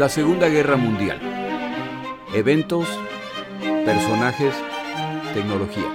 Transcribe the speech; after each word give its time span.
La 0.00 0.08
Segunda 0.08 0.48
Guerra 0.48 0.78
Mundial. 0.78 1.20
Eventos, 2.34 2.88
personajes, 3.84 4.54
tecnología. 5.34 5.94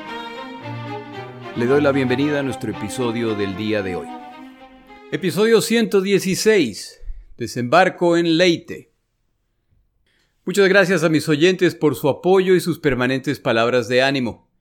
Le 1.55 1.66
doy 1.66 1.81
la 1.81 1.91
bienvenida 1.91 2.41
a 2.41 2.44
nuestro 2.44 2.70
episodio 2.70 3.34
del 3.34 3.57
día 3.57 3.81
de 3.81 3.95
hoy. 3.95 4.07
Episodio 5.12 5.59
116. 5.59 7.02
Desembarco 7.36 8.16
en 8.16 8.38
Leite. 8.38 8.94
Muchas 10.45 10.70
gracias 10.70 11.03
a 11.03 11.09
mis 11.09 11.27
oyentes 11.27 11.73
por 11.73 11.95
su 11.95 12.08
apoyo 12.08 12.53
y 12.53 12.59
sus 12.59 12.77
permanentes 12.77 13.40
palabras 13.40 13.88
de 13.88 14.03
ánimo. 14.03 14.52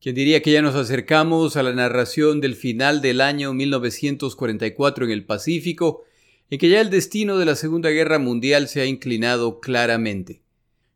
¿Quién 0.00 0.14
diría 0.14 0.40
que 0.40 0.52
ya 0.52 0.62
nos 0.62 0.76
acercamos 0.76 1.56
a 1.56 1.64
la 1.64 1.72
narración 1.72 2.40
del 2.40 2.54
final 2.54 3.02
del 3.02 3.22
año 3.22 3.52
1944 3.54 5.04
en 5.06 5.10
el 5.10 5.26
Pacífico, 5.26 6.04
en 6.50 6.58
que 6.58 6.68
ya 6.68 6.80
el 6.80 6.90
destino 6.90 7.38
de 7.38 7.44
la 7.44 7.54
Segunda 7.54 7.90
Guerra 7.90 8.18
Mundial 8.18 8.68
se 8.68 8.80
ha 8.80 8.86
inclinado 8.86 9.60
claramente? 9.60 10.42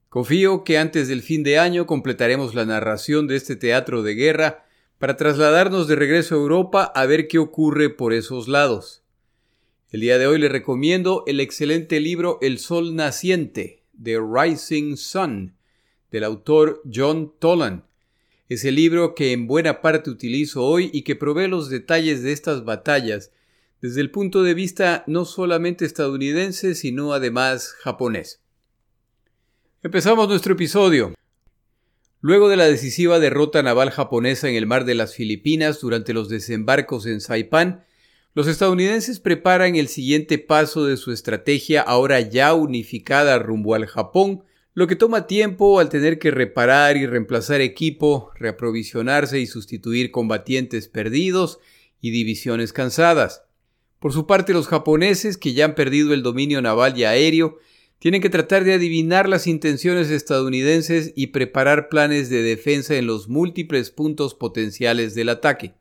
Confío 0.09 0.65
que 0.65 0.79
antes 0.79 1.09
del 1.09 1.23
fin 1.23 1.43
de 1.43 1.59
año 1.59 1.87
completaremos 1.87 2.55
la 2.55 2.65
narración 2.65 3.27
de 3.27 3.37
este 3.37 3.57
teatro 3.57 4.03
de 4.03 4.15
guerra 4.15 4.67
para 4.99 5.17
trasladarnos 5.17 5.89
de 5.89 5.97
regreso 5.97 6.35
a 6.35 6.39
Europa 6.39 6.85
a 6.95 7.07
ver 7.07 7.29
qué 7.29 7.39
ocurre 7.39 7.91
por 7.91 8.13
esos 8.13 8.49
lados. 8.49 9.03
El 9.91 10.01
día 10.01 10.19
de 10.19 10.27
hoy 10.27 10.39
le 10.39 10.49
recomiendo 10.49 11.25
el 11.27 11.41
excelente 11.41 12.01
libro 12.01 12.39
El 12.41 12.59
Sol 12.59 12.95
Naciente, 12.95 13.83
The 14.03 14.19
Rising 14.19 14.97
Sun, 14.97 15.55
del 16.11 16.25
autor 16.25 16.83
John 16.93 17.33
Tolan 17.39 17.85
es 18.53 18.67
el 18.67 18.75
libro 18.75 19.15
que 19.15 19.33
en 19.33 19.47
buena 19.47 19.81
parte 19.81 20.11
utilizo 20.11 20.63
hoy 20.63 20.91
y 20.93 21.05
que 21.05 21.17
provee 21.17 21.49
los 21.49 21.71
detalles 21.71 22.23
de 22.23 22.33
estas 22.33 22.67
batallas 22.67 23.33
desde 23.83 24.01
el 24.01 24.13
punto 24.13 24.45
de 24.45 24.55
vista 24.55 25.03
no 25.09 25.25
solamente 25.25 25.85
estadounidense, 25.85 26.77
sino 26.77 27.13
además 27.13 27.75
japonés. 27.81 28.41
Empezamos 29.83 30.29
nuestro 30.29 30.55
episodio. 30.55 31.13
Luego 32.21 32.49
de 32.49 32.57
la 32.57 32.67
decisiva 32.67 33.19
derrota 33.19 33.61
naval 33.65 33.91
japonesa 33.91 34.49
en 34.49 34.55
el 34.55 34.69
mar 34.69 34.85
de 34.85 34.95
las 34.95 35.17
Filipinas 35.17 35.81
durante 35.81 36.13
los 36.13 36.29
desembarcos 36.29 37.07
en 37.07 37.21
Saipán, 37.21 37.85
los 38.35 38.47
estadounidenses 38.47 39.19
preparan 39.19 39.75
el 39.75 39.89
siguiente 39.89 40.39
paso 40.39 40.87
de 40.87 40.97
su 40.97 41.11
estrategia 41.11 41.83
ahora 41.83 42.21
ya 42.21 42.55
unificada 42.55 43.41
rumbo 43.41 43.75
al 43.75 43.87
Japón, 43.87 44.45
lo 44.75 44.87
que 44.87 44.95
toma 44.95 45.27
tiempo 45.27 45.81
al 45.81 45.89
tener 45.89 46.21
que 46.21 46.31
reparar 46.31 46.97
y 46.97 47.07
reemplazar 47.07 47.61
equipo, 47.61 48.31
reaprovisionarse 48.37 49.41
y 49.41 49.47
sustituir 49.47 50.13
combatientes 50.13 50.87
perdidos 50.87 51.59
y 52.01 52.13
divisiones 52.13 52.73
cansadas. 52.73 53.43
Por 54.03 54.13
su 54.13 54.27
parte, 54.27 54.53
los 54.53 54.67
japoneses, 54.67 55.39
que 55.39 55.53
ya 55.53 55.65
han 55.65 55.77
perdido 55.77 56.13
el 56.13 56.25
dominio 56.25 56.61
naval 56.61 56.99
y 56.99 57.05
aéreo, 57.05 57.59
tienen 58.01 58.21
que 58.21 58.31
tratar 58.31 58.65
de 58.65 58.73
adivinar 58.73 59.29
las 59.29 59.47
intenciones 59.47 60.11
estadounidenses 60.11 61.13
y 61.15 61.29
preparar 61.29 61.89
planes 61.89 62.29
de 62.29 62.43
defensa 62.43 62.97
en 62.97 63.07
los 63.07 63.29
múltiples 63.29 63.93
puntos 63.93 64.35
potenciales 64.35 65.15
del 65.15 65.29
ataque. 65.29 65.75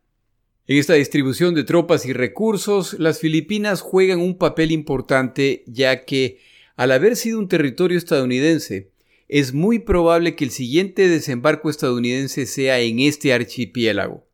En 0.67 0.77
esta 0.77 0.93
distribución 0.93 1.55
de 1.55 1.63
tropas 1.63 2.05
y 2.05 2.13
recursos, 2.13 2.95
las 2.99 3.19
Filipinas 3.19 3.81
juegan 3.81 4.19
un 4.19 4.37
papel 4.37 4.69
importante 4.71 5.63
ya 5.65 6.05
que 6.05 6.37
al 6.75 6.91
haber 6.91 7.15
sido 7.15 7.39
un 7.39 7.47
territorio 7.47 7.97
estadounidense, 7.97 8.91
es 9.29 9.51
muy 9.51 9.79
probable 9.79 10.35
que 10.35 10.45
el 10.45 10.51
siguiente 10.51 11.07
desembarco 11.07 11.71
estadounidense 11.71 12.45
sea 12.45 12.81
en 12.81 12.99
este 12.99 13.33
archipiélago. 13.33 14.27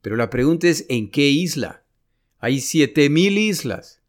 Pero 0.00 0.16
la 0.16 0.30
pregunta 0.30 0.68
es 0.68 0.86
¿en 0.88 1.10
qué 1.10 1.28
isla? 1.28 1.79
Hay 2.40 2.56
7.000 2.56 3.38
islas, 3.38 4.00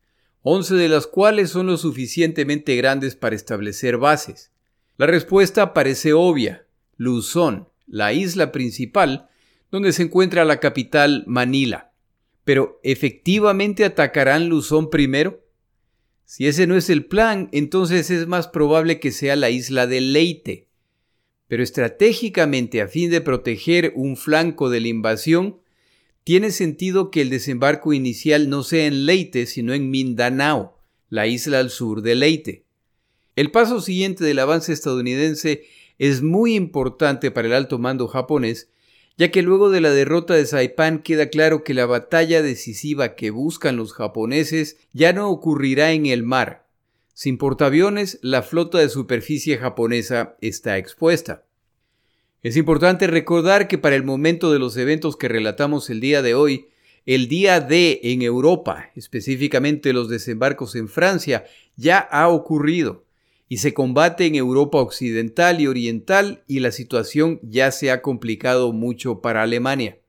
11 0.44 0.76
de 0.76 0.90
las 0.90 1.06
cuales 1.06 1.52
son 1.52 1.68
lo 1.68 1.78
suficientemente 1.78 2.75
grandes 2.75 3.16
para 3.16 3.36
establecer 3.36 3.97
bases. 3.97 4.52
La 4.97 5.06
respuesta 5.06 5.74
parece 5.74 6.14
obvia. 6.14 6.66
Luzón, 6.97 7.68
la 7.88 8.14
isla 8.14 8.52
principal, 8.52 9.30
donde 9.69 9.92
se 9.94 10.03
encuentra 10.03 10.46
la 10.46 10.59
capital 10.59 11.24
Manila. 11.28 11.92
Pero 12.44 12.80
¿efectivamente 12.84 13.86
atacarán 13.86 14.50
Luzón 14.50 14.90
primero? 14.90 15.46
Si 16.25 16.48
ese 16.48 16.68
no 16.68 16.75
es 16.78 16.90
el 16.90 17.06
plan, 17.06 17.50
entonces 17.52 18.09
es 18.09 18.28
más 18.28 18.48
probable 18.48 19.00
que 19.00 19.12
sea 19.12 19.36
la 19.36 19.50
isla 19.50 19.88
de 19.88 20.02
Leyte. 20.02 20.69
Pero 21.48 21.63
estratégicamente, 21.63 22.81
a 22.81 22.88
fin 22.88 23.12
de 23.12 23.19
proteger 23.19 23.92
un 23.96 24.16
flanco 24.16 24.69
de 24.69 24.80
la 24.80 24.88
invasión, 24.88 25.61
tiene 26.24 26.52
sentido 26.52 27.09
que 27.09 27.22
el 27.22 27.30
desembarco 27.30 27.94
inicial 27.94 28.50
no 28.50 28.64
sea 28.64 28.86
en 28.86 29.06
Leyte, 29.06 29.46
sino 29.46 29.74
en 29.74 29.90
Mindanao, 29.90 30.78
la 31.09 31.28
isla 31.28 31.59
al 31.59 31.70
sur 31.70 32.02
de 32.02 32.16
Leyte. 32.16 32.64
El 33.36 33.52
paso 33.52 33.82
siguiente 33.82 34.24
del 34.24 34.40
avance 34.40 34.74
estadounidense 34.74 35.64
es 35.98 36.22
muy 36.22 36.56
importante 36.56 37.31
para 37.31 37.48
el 37.48 37.54
alto 37.54 37.80
mando 37.80 38.08
japonés, 38.08 38.70
ya 39.18 39.30
que 39.31 39.42
luego 39.42 39.70
de 39.70 39.81
la 39.81 39.92
derrota 39.92 40.34
de 40.34 40.46
Saipán 40.46 41.02
queda 41.02 41.30
claro 41.30 41.64
que 41.64 41.74
la 41.74 41.86
batalla 41.86 42.42
decisiva 42.42 43.16
que 43.16 43.30
buscan 43.30 43.76
los 43.76 43.94
japoneses 43.94 44.78
ya 44.94 45.14
no 45.14 45.30
ocurrirá 45.30 45.92
en 45.92 46.06
el 46.06 46.24
mar. 46.24 46.66
Sin 47.14 47.38
portaaviones, 47.38 48.20
la 48.22 48.42
flota 48.42 48.80
de 48.80 48.90
superficie 48.90 49.58
japonesa 49.58 50.38
está 50.42 50.78
expuesta. 50.78 51.44
Es 52.44 52.57
importante 52.57 53.06
recordar 53.06 53.68
que 53.68 53.78
para 53.78 53.96
el 53.96 54.03
momento 54.03 54.52
de 54.52 54.57
los 54.57 54.75
eventos 54.75 55.16
que 55.16 55.28
relatamos 55.28 55.91
el 55.91 56.00
día 56.00 56.24
de 56.24 56.34
hoy, 56.34 56.69
el 57.06 57.28
día 57.28 57.59
D 57.62 58.00
en 58.03 58.24
Europa, 58.24 58.90
específicamente 58.96 59.94
los 59.94 60.09
desembarcos 60.09 60.75
en 60.75 60.88
Francia, 60.88 61.46
ya 61.75 62.00
ha 62.00 62.30
ocurrido 62.30 63.06
y 63.47 63.57
se 63.57 63.75
combate 63.75 64.25
en 64.25 64.35
Europa 64.35 64.80
occidental 64.80 65.62
y 65.62 65.68
oriental 65.68 66.44
y 66.47 66.62
la 66.62 66.72
situación 66.72 67.40
ya 67.44 67.72
se 67.72 67.91
ha 67.91 68.01
complicado 68.01 68.74
mucho 68.74 69.22
para 69.22 69.44
Alemania. 69.44 70.00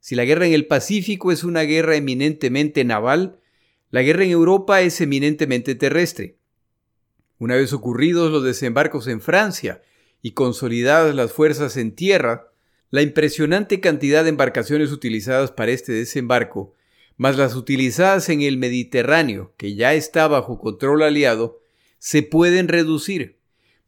Si 0.00 0.16
la 0.16 0.26
guerra 0.26 0.46
en 0.46 0.52
el 0.52 0.66
Pacífico 0.66 1.32
es 1.32 1.44
una 1.44 1.62
guerra 1.62 1.96
eminentemente 1.96 2.84
naval, 2.84 3.40
la 3.90 4.02
guerra 4.02 4.24
en 4.24 4.32
Europa 4.32 4.82
es 4.82 5.00
eminentemente 5.00 5.74
terrestre. 5.74 6.36
Una 7.38 7.54
vez 7.54 7.72
ocurridos 7.72 8.30
los 8.30 8.44
desembarcos 8.44 9.06
en 9.08 9.22
Francia 9.22 9.80
y 10.22 10.32
consolidadas 10.32 11.14
las 11.14 11.32
fuerzas 11.32 11.76
en 11.76 11.92
tierra, 11.94 12.52
la 12.90 13.02
impresionante 13.02 13.80
cantidad 13.80 14.24
de 14.24 14.30
embarcaciones 14.30 14.92
utilizadas 14.92 15.52
para 15.52 15.72
este 15.72 15.92
desembarco, 15.92 16.74
más 17.16 17.36
las 17.36 17.54
utilizadas 17.54 18.28
en 18.28 18.42
el 18.42 18.56
Mediterráneo, 18.56 19.52
que 19.56 19.74
ya 19.74 19.94
está 19.94 20.28
bajo 20.28 20.58
control 20.58 21.02
aliado, 21.02 21.60
se 21.98 22.22
pueden 22.22 22.68
reducir, 22.68 23.38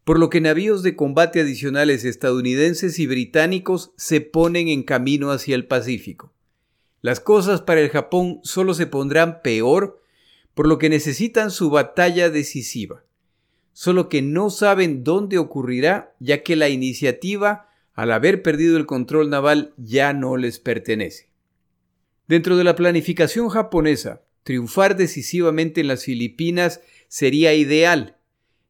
por 0.05 0.19
lo 0.19 0.31
que 0.31 0.41
navíos 0.41 0.83
de 0.83 0.97
combate 0.97 1.41
adicionales 1.41 2.05
estadounidenses 2.05 2.99
y 2.99 3.07
británicos 3.07 3.93
se 3.97 4.21
ponen 4.21 4.69
en 4.69 4.83
camino 4.83 5.31
hacia 5.31 5.55
el 5.55 5.67
Pacífico. 5.67 6.33
Las 7.03 7.21
cosas 7.21 7.63
para 7.63 7.81
el 7.81 7.89
Japón 7.89 8.41
solo 8.43 8.75
se 8.75 8.87
pondrán 8.87 9.41
peor, 9.43 10.03
por 10.55 10.67
lo 10.67 10.79
que 10.79 10.89
necesitan 10.89 11.51
su 11.51 11.71
batalla 11.71 12.29
decisiva. 12.29 13.05
Solo 13.73 14.09
que 14.09 14.23
no 14.23 14.51
saben 14.51 15.05
dónde 15.05 15.39
ocurrirá, 15.39 16.15
ya 16.19 16.43
que 16.43 16.57
la 16.57 16.69
iniciativa, 16.69 17.69
al 17.95 18.13
haber 18.13 18.43
perdido 18.43 18.77
el 18.77 18.87
control 18.87 19.31
naval, 19.31 19.75
ya 19.77 20.13
no 20.13 20.37
les 20.37 20.59
pertenece. 20.59 21.31
Dentro 22.27 22.57
de 22.57 22.65
la 22.65 22.77
planificación 22.77 23.49
japonesa, 23.49 24.23
triunfar 24.43 24.97
decisivamente 24.97 25.81
en 25.81 25.89
las 25.89 26.05
Filipinas 26.05 26.81
sería 27.09 27.55
ideal, 27.55 28.17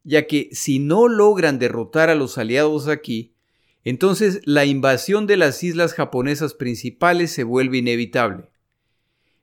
ya 0.05 0.27
que 0.27 0.49
si 0.53 0.79
no 0.79 1.09
logran 1.09 1.59
derrotar 1.59 2.11
a 2.11 2.15
los 2.15 2.39
aliados 2.39 2.89
aquí, 2.89 3.35
entonces 3.85 4.41
la 4.45 4.65
invasión 4.65 5.27
de 5.27 5.37
las 5.37 5.63
islas 5.63 5.95
japonesas 5.95 6.55
principales 6.55 7.31
se 7.31 7.45
vuelve 7.45 7.79
inevitable. 7.79 8.51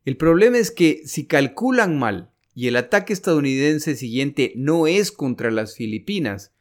El 0.06 0.18
problema 0.18 0.58
es 0.58 0.72
que 0.72 1.02
si 1.06 1.26
calculan 1.26 1.98
mal 2.00 2.32
y 2.58 2.68
el 2.68 2.76
ataque 2.76 3.14
estadounidense 3.14 3.96
siguiente 3.96 4.52
no 4.56 4.88
es 4.88 5.12
contra 5.12 5.52
las 5.52 5.76
Filipinas, 5.76 6.54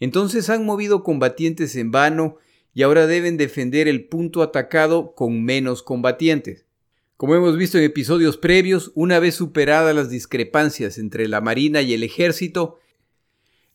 entonces 0.00 0.50
han 0.50 0.66
movido 0.66 1.04
combatientes 1.04 1.76
en 1.76 1.92
vano 1.92 2.38
y 2.74 2.82
ahora 2.82 3.06
deben 3.06 3.36
defender 3.36 3.86
el 3.86 4.08
punto 4.08 4.42
atacado 4.42 5.14
con 5.14 5.44
menos 5.44 5.84
combatientes. 5.84 6.66
Como 7.16 7.36
hemos 7.36 7.56
visto 7.56 7.78
en 7.78 7.84
episodios 7.84 8.36
previos, 8.36 8.90
una 8.96 9.20
vez 9.20 9.36
superadas 9.36 9.94
las 9.94 10.10
discrepancias 10.10 10.98
entre 10.98 11.28
la 11.28 11.40
Marina 11.40 11.80
y 11.80 11.94
el 11.94 12.02
Ejército, 12.02 12.80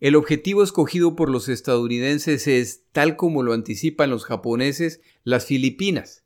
el 0.01 0.17
objetivo 0.17 0.63
escogido 0.63 1.15
por 1.15 1.29
los 1.29 1.47
estadounidenses 1.47 2.47
es, 2.47 2.83
tal 2.91 3.15
como 3.15 3.44
lo 3.44 3.53
anticipan 3.53 4.09
los 4.09 4.25
japoneses, 4.25 5.00
las 5.24 5.45
Filipinas. 5.45 6.25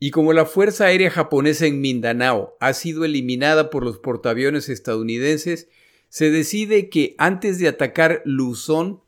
Y 0.00 0.10
como 0.12 0.32
la 0.32 0.46
Fuerza 0.46 0.86
Aérea 0.86 1.10
japonesa 1.10 1.66
en 1.66 1.80
Mindanao 1.80 2.56
ha 2.60 2.72
sido 2.72 3.04
eliminada 3.04 3.68
por 3.70 3.84
los 3.84 3.98
portaaviones 3.98 4.68
estadounidenses, 4.68 5.68
se 6.08 6.30
decide 6.30 6.88
que 6.88 7.14
antes 7.18 7.58
de 7.58 7.68
atacar 7.68 8.22
Luzón, 8.24 9.00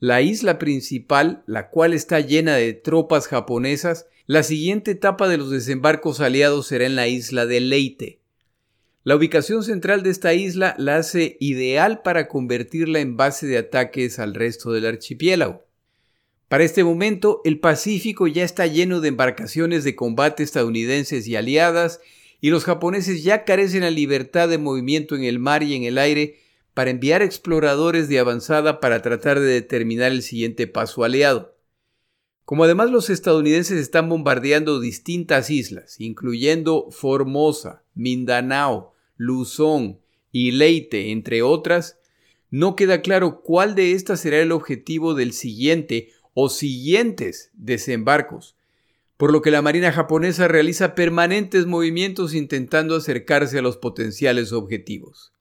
la 0.00 0.22
isla 0.22 0.58
principal, 0.58 1.42
la 1.46 1.70
cual 1.70 1.92
está 1.92 2.20
llena 2.20 2.54
de 2.54 2.72
tropas 2.72 3.26
japonesas, 3.26 4.06
la 4.26 4.42
siguiente 4.42 4.92
etapa 4.92 5.26
de 5.28 5.38
los 5.38 5.50
desembarcos 5.50 6.20
aliados 6.20 6.68
será 6.68 6.86
en 6.86 6.94
la 6.94 7.08
isla 7.08 7.46
de 7.46 7.60
Leyte. 7.60 8.20
La 9.02 9.16
ubicación 9.16 9.64
central 9.64 10.02
de 10.02 10.10
esta 10.10 10.34
isla 10.34 10.74
la 10.78 10.96
hace 10.96 11.36
ideal 11.40 12.02
para 12.02 12.28
convertirla 12.28 13.00
en 13.00 13.16
base 13.16 13.46
de 13.46 13.58
ataques 13.58 14.18
al 14.18 14.34
resto 14.34 14.70
del 14.70 14.86
archipiélago. 14.86 15.67
Para 16.48 16.64
este 16.64 16.82
momento, 16.82 17.42
el 17.44 17.60
Pacífico 17.60 18.26
ya 18.26 18.42
está 18.42 18.66
lleno 18.66 19.00
de 19.00 19.08
embarcaciones 19.08 19.84
de 19.84 19.94
combate 19.94 20.42
estadounidenses 20.42 21.26
y 21.28 21.36
aliadas, 21.36 22.00
y 22.40 22.50
los 22.50 22.64
japoneses 22.64 23.22
ya 23.22 23.44
carecen 23.44 23.82
la 23.82 23.90
libertad 23.90 24.48
de 24.48 24.58
movimiento 24.58 25.14
en 25.14 25.24
el 25.24 25.38
mar 25.38 25.62
y 25.62 25.74
en 25.74 25.82
el 25.82 25.98
aire 25.98 26.38
para 26.72 26.90
enviar 26.90 27.20
exploradores 27.20 28.08
de 28.08 28.18
avanzada 28.18 28.80
para 28.80 29.02
tratar 29.02 29.40
de 29.40 29.46
determinar 29.46 30.12
el 30.12 30.22
siguiente 30.22 30.66
paso 30.66 31.04
aliado. 31.04 31.56
Como 32.44 32.64
además 32.64 32.90
los 32.90 33.10
estadounidenses 33.10 33.78
están 33.78 34.08
bombardeando 34.08 34.80
distintas 34.80 35.50
islas, 35.50 36.00
incluyendo 36.00 36.90
Formosa, 36.90 37.82
Mindanao, 37.94 38.94
Luzón 39.16 39.98
y 40.32 40.52
Leyte, 40.52 41.10
entre 41.10 41.42
otras, 41.42 41.98
no 42.50 42.76
queda 42.76 43.02
claro 43.02 43.42
cuál 43.42 43.74
de 43.74 43.92
estas 43.92 44.20
será 44.20 44.38
el 44.38 44.52
objetivo 44.52 45.14
del 45.14 45.32
siguiente 45.32 46.12
o 46.40 46.48
siguientes 46.48 47.50
desembarcos, 47.54 48.54
por 49.16 49.32
lo 49.32 49.42
que 49.42 49.50
la 49.50 49.60
Marina 49.60 49.90
japonesa 49.90 50.46
realiza 50.46 50.94
permanentes 50.94 51.66
movimientos 51.66 52.32
intentando 52.32 52.94
acercarse 52.94 53.58
a 53.58 53.62
los 53.62 53.76
potenciales 53.76 54.52
objetivos. 54.52 55.32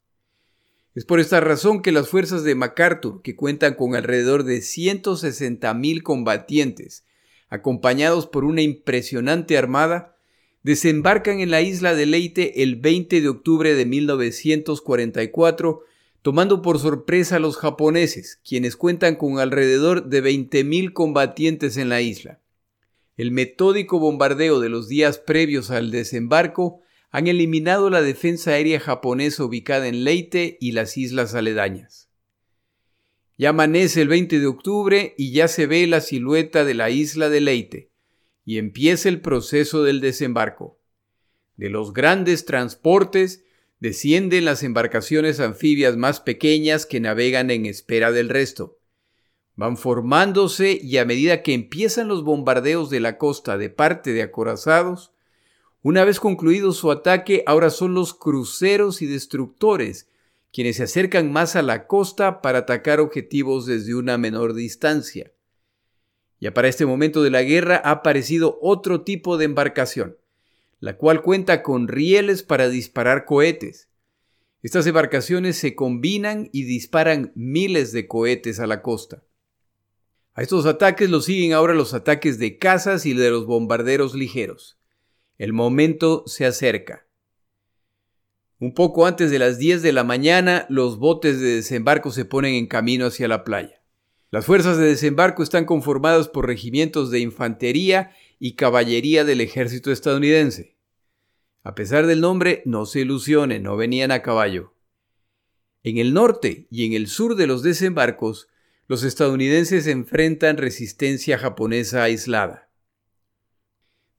Es 0.95 1.05
por 1.05 1.19
esta 1.19 1.39
razón 1.39 1.83
que 1.83 1.91
las 1.91 2.09
fuerzas 2.09 2.43
de 2.43 2.55
MacArthur, 2.55 3.21
que 3.21 3.35
cuentan 3.35 3.75
con 3.75 3.93
alrededor 3.93 4.43
de 4.43 4.57
160.000 4.57 6.01
combatientes, 6.01 7.05
acompañados 7.47 8.25
por 8.25 8.43
una 8.43 8.63
impresionante 8.63 9.55
armada, 9.55 10.15
desembarcan 10.63 11.41
en 11.41 11.51
la 11.51 11.61
isla 11.61 11.93
de 11.93 12.07
Leyte 12.07 12.63
el 12.63 12.75
20 12.75 13.21
de 13.21 13.29
octubre 13.29 13.75
de 13.75 13.85
1944, 13.85 15.83
tomando 16.21 16.61
por 16.61 16.79
sorpresa 16.79 17.37
a 17.37 17.39
los 17.39 17.57
japoneses, 17.57 18.39
quienes 18.47 18.75
cuentan 18.75 19.15
con 19.15 19.39
alrededor 19.39 20.05
de 20.09 20.23
20.000 20.23 20.93
combatientes 20.93 21.77
en 21.77 21.89
la 21.89 22.01
isla. 22.01 22.41
El 23.15 23.31
metódico 23.31 23.99
bombardeo 23.99 24.59
de 24.59 24.69
los 24.69 24.87
días 24.87 25.17
previos 25.17 25.71
al 25.71 25.89
desembarco 25.91 26.81
han 27.09 27.27
eliminado 27.27 27.89
la 27.89 28.01
defensa 28.01 28.51
aérea 28.51 28.79
japonesa 28.79 29.43
ubicada 29.43 29.87
en 29.87 30.03
Leyte 30.03 30.57
y 30.59 30.73
las 30.73 30.97
islas 30.97 31.33
aledañas. 31.33 32.09
Ya 33.37 33.49
amanece 33.49 34.01
el 34.01 34.07
20 34.07 34.39
de 34.39 34.47
octubre 34.47 35.15
y 35.17 35.31
ya 35.31 35.47
se 35.47 35.67
ve 35.67 35.85
la 35.87 36.01
silueta 36.01 36.65
de 36.65 36.73
la 36.73 36.89
isla 36.89 37.29
de 37.29 37.41
Leyte, 37.41 37.91
y 38.45 38.57
empieza 38.57 39.09
el 39.09 39.21
proceso 39.21 39.83
del 39.83 40.01
desembarco. 40.01 40.79
De 41.55 41.69
los 41.69 41.93
grandes 41.93 42.45
transportes 42.45 43.43
descienden 43.79 44.45
las 44.45 44.63
embarcaciones 44.63 45.39
anfibias 45.39 45.97
más 45.97 46.19
pequeñas 46.19 46.85
que 46.85 46.99
navegan 46.99 47.51
en 47.51 47.65
espera 47.65 48.11
del 48.11 48.29
resto. 48.29 48.77
Van 49.55 49.77
formándose 49.77 50.79
y 50.81 50.97
a 50.97 51.05
medida 51.05 51.41
que 51.41 51.53
empiezan 51.53 52.07
los 52.07 52.23
bombardeos 52.23 52.89
de 52.89 52.99
la 52.99 53.17
costa 53.17 53.57
de 53.57 53.69
parte 53.69 54.13
de 54.13 54.21
acorazados, 54.21 55.11
una 55.81 56.03
vez 56.03 56.19
concluido 56.19 56.73
su 56.73 56.91
ataque, 56.91 57.43
ahora 57.45 57.69
son 57.69 57.93
los 57.93 58.13
cruceros 58.13 59.01
y 59.01 59.05
destructores 59.05 60.09
quienes 60.51 60.77
se 60.77 60.83
acercan 60.83 61.31
más 61.31 61.55
a 61.55 61.61
la 61.61 61.87
costa 61.87 62.41
para 62.41 62.59
atacar 62.59 62.99
objetivos 62.99 63.65
desde 63.65 63.95
una 63.95 64.17
menor 64.17 64.53
distancia. 64.53 65.31
Ya 66.39 66.53
para 66.53 66.67
este 66.67 66.85
momento 66.85 67.23
de 67.23 67.29
la 67.29 67.43
guerra 67.43 67.81
ha 67.83 67.91
aparecido 67.91 68.57
otro 68.61 69.01
tipo 69.01 69.37
de 69.37 69.45
embarcación, 69.45 70.17
la 70.79 70.97
cual 70.97 71.21
cuenta 71.21 71.63
con 71.63 71.87
rieles 71.87 72.43
para 72.43 72.69
disparar 72.69 73.25
cohetes. 73.25 73.89
Estas 74.61 74.85
embarcaciones 74.87 75.57
se 75.57 75.75
combinan 75.75 76.49
y 76.51 76.63
disparan 76.63 77.31
miles 77.35 77.91
de 77.91 78.07
cohetes 78.07 78.59
a 78.59 78.67
la 78.67 78.81
costa. 78.81 79.23
A 80.33 80.41
estos 80.41 80.65
ataques 80.65 81.09
los 81.09 81.25
siguen 81.25 81.53
ahora 81.53 81.73
los 81.73 81.93
ataques 81.93 82.37
de 82.37 82.57
cazas 82.57 83.05
y 83.05 83.13
de 83.13 83.29
los 83.31 83.45
bombarderos 83.45 84.13
ligeros. 84.13 84.77
El 85.37 85.53
momento 85.53 86.23
se 86.27 86.45
acerca. 86.45 87.07
Un 88.59 88.73
poco 88.73 89.05
antes 89.05 89.29
de 89.29 89.39
las 89.39 89.59
10 89.59 89.83
de 89.83 89.93
la 89.93 90.03
mañana, 90.03 90.65
los 90.69 90.97
botes 90.97 91.39
de 91.39 91.55
desembarco 91.55 92.11
se 92.11 92.25
ponen 92.25 92.55
en 92.55 92.67
camino 92.67 93.05
hacia 93.05 93.27
la 93.27 93.43
playa. 93.43 93.83
Las 94.29 94.45
fuerzas 94.45 94.77
de 94.77 94.85
desembarco 94.85 95.41
están 95.41 95.65
conformadas 95.65 96.27
por 96.27 96.47
regimientos 96.47 97.11
de 97.11 97.19
infantería 97.19 98.11
y 98.39 98.55
caballería 98.55 99.23
del 99.23 99.41
ejército 99.41 99.91
estadounidense. 99.91 100.77
A 101.63 101.75
pesar 101.75 102.07
del 102.07 102.21
nombre, 102.21 102.61
no 102.65 102.85
se 102.85 103.01
ilusionen, 103.01 103.63
no 103.63 103.75
venían 103.75 104.11
a 104.11 104.21
caballo. 104.21 104.73
En 105.83 105.97
el 105.97 106.13
norte 106.13 106.67
y 106.69 106.85
en 106.85 106.93
el 106.93 107.07
sur 107.07 107.35
de 107.35 107.47
los 107.47 107.63
desembarcos, 107.63 108.47
los 108.87 109.03
estadounidenses 109.03 109.87
enfrentan 109.87 110.57
resistencia 110.57 111.37
japonesa 111.37 112.03
aislada. 112.03 112.69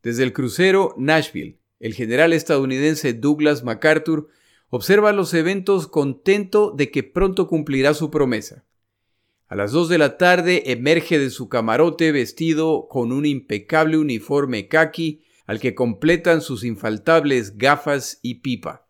Desde 0.03 0.23
el 0.23 0.32
crucero 0.32 0.94
Nashville, 0.99 1.59
el 1.81 1.94
general 1.94 2.32
estadounidense 2.32 3.14
Douglas 3.14 3.64
MacArthur 3.64 4.29
observa 4.69 5.12
los 5.12 5.32
eventos 5.35 5.87
contento 5.87 6.73
de 6.76 6.91
que 6.91 7.03
pronto 7.03 7.49
cumplirá 7.49 7.94
su 7.94 8.11
promesa. 8.11 8.64
A 9.49 9.56
las 9.56 9.73
dos 9.73 9.89
de 9.89 9.97
la 9.97 10.19
tarde 10.19 10.71
emerge 10.73 11.19
de 11.19 11.31
su 11.31 11.49
camarote 11.49 12.12
vestido 12.12 12.87
con 12.91 13.12
un 13.12 13.25
impecable 13.25 13.97
uniforme 13.97 14.69
khaki 14.69 15.23
al 15.47 15.59
que 15.59 15.75
completan 15.75 16.43
sus 16.43 16.65
infaltables 16.65 17.56
gafas 17.56 18.21
y 18.21 18.37
pipa. 18.37 18.87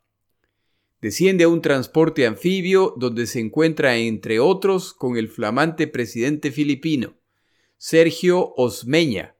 Desciende 1.00 1.44
a 1.44 1.48
un 1.48 1.62
transporte 1.62 2.26
anfibio 2.26 2.92
donde 2.96 3.28
se 3.28 3.38
encuentra 3.38 3.98
entre 3.98 4.40
otros 4.40 4.92
con 4.92 5.16
el 5.16 5.28
flamante 5.28 5.86
presidente 5.86 6.50
filipino, 6.50 7.14
Sergio 7.76 8.52
Osmeña, 8.56 9.36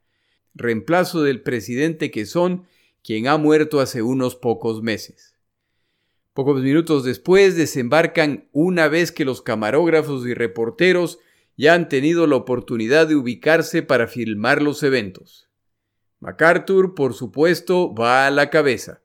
reemplazo 0.54 1.24
del 1.24 1.42
presidente 1.42 2.12
Quezón, 2.12 2.68
quien 3.02 3.26
ha 3.26 3.38
muerto 3.38 3.80
hace 3.80 4.02
unos 4.02 4.36
pocos 4.36 4.84
meses. 4.84 5.37
Pocos 6.38 6.62
minutos 6.62 7.02
después 7.02 7.56
desembarcan 7.56 8.48
una 8.52 8.86
vez 8.86 9.10
que 9.10 9.24
los 9.24 9.42
camarógrafos 9.42 10.24
y 10.24 10.34
reporteros 10.34 11.18
ya 11.56 11.74
han 11.74 11.88
tenido 11.88 12.28
la 12.28 12.36
oportunidad 12.36 13.08
de 13.08 13.16
ubicarse 13.16 13.82
para 13.82 14.06
filmar 14.06 14.62
los 14.62 14.84
eventos. 14.84 15.48
MacArthur, 16.20 16.94
por 16.94 17.14
supuesto, 17.14 17.92
va 17.92 18.28
a 18.28 18.30
la 18.30 18.50
cabeza, 18.50 19.02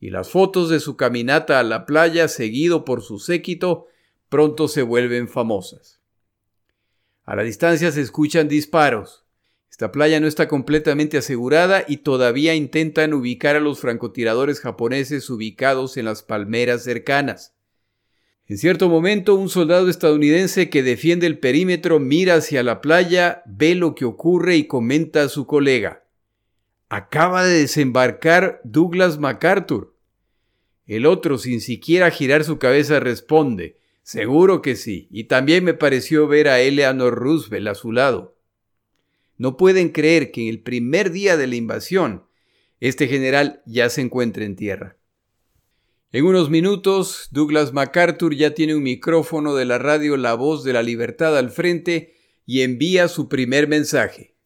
y 0.00 0.08
las 0.08 0.30
fotos 0.30 0.70
de 0.70 0.80
su 0.80 0.96
caminata 0.96 1.60
a 1.60 1.64
la 1.64 1.84
playa 1.84 2.28
seguido 2.28 2.86
por 2.86 3.02
su 3.02 3.18
séquito 3.18 3.88
pronto 4.30 4.66
se 4.66 4.80
vuelven 4.80 5.28
famosas. 5.28 6.00
A 7.24 7.36
la 7.36 7.42
distancia 7.42 7.92
se 7.92 8.00
escuchan 8.00 8.48
disparos, 8.48 9.23
esta 9.74 9.90
playa 9.90 10.20
no 10.20 10.28
está 10.28 10.46
completamente 10.46 11.18
asegurada 11.18 11.84
y 11.88 11.96
todavía 11.96 12.54
intentan 12.54 13.12
ubicar 13.12 13.56
a 13.56 13.60
los 13.60 13.80
francotiradores 13.80 14.60
japoneses 14.60 15.28
ubicados 15.30 15.96
en 15.96 16.04
las 16.04 16.22
palmeras 16.22 16.84
cercanas. 16.84 17.56
En 18.46 18.56
cierto 18.56 18.88
momento, 18.88 19.34
un 19.34 19.48
soldado 19.48 19.88
estadounidense 19.90 20.70
que 20.70 20.84
defiende 20.84 21.26
el 21.26 21.40
perímetro 21.40 21.98
mira 21.98 22.36
hacia 22.36 22.62
la 22.62 22.80
playa, 22.80 23.42
ve 23.46 23.74
lo 23.74 23.96
que 23.96 24.04
ocurre 24.04 24.54
y 24.54 24.68
comenta 24.68 25.24
a 25.24 25.28
su 25.28 25.44
colega. 25.44 26.04
Acaba 26.88 27.44
de 27.44 27.58
desembarcar 27.58 28.60
Douglas 28.62 29.18
MacArthur. 29.18 29.96
El 30.86 31.04
otro, 31.04 31.36
sin 31.36 31.60
siquiera 31.60 32.12
girar 32.12 32.44
su 32.44 32.60
cabeza, 32.60 33.00
responde, 33.00 33.80
Seguro 34.04 34.62
que 34.62 34.76
sí, 34.76 35.08
y 35.10 35.24
también 35.24 35.64
me 35.64 35.74
pareció 35.74 36.28
ver 36.28 36.46
a 36.46 36.60
Eleanor 36.60 37.16
Roosevelt 37.16 37.66
a 37.66 37.74
su 37.74 37.90
lado. 37.90 38.33
No 39.36 39.56
pueden 39.56 39.88
creer 39.90 40.30
que 40.30 40.42
en 40.42 40.48
el 40.48 40.62
primer 40.62 41.10
día 41.10 41.36
de 41.36 41.46
la 41.46 41.56
invasión 41.56 42.24
este 42.80 43.08
general 43.08 43.62
ya 43.66 43.88
se 43.88 44.00
encuentre 44.00 44.44
en 44.44 44.56
tierra. 44.56 44.98
En 46.12 46.26
unos 46.26 46.48
minutos, 46.50 47.28
Douglas 47.32 47.72
MacArthur 47.72 48.34
ya 48.36 48.54
tiene 48.54 48.76
un 48.76 48.82
micrófono 48.82 49.54
de 49.54 49.64
la 49.64 49.78
radio 49.78 50.16
La 50.16 50.34
Voz 50.34 50.62
de 50.62 50.72
la 50.72 50.82
Libertad 50.82 51.36
al 51.36 51.50
frente 51.50 52.14
y 52.46 52.60
envía 52.62 53.08
su 53.08 53.28
primer 53.28 53.66
mensaje. 53.66 54.36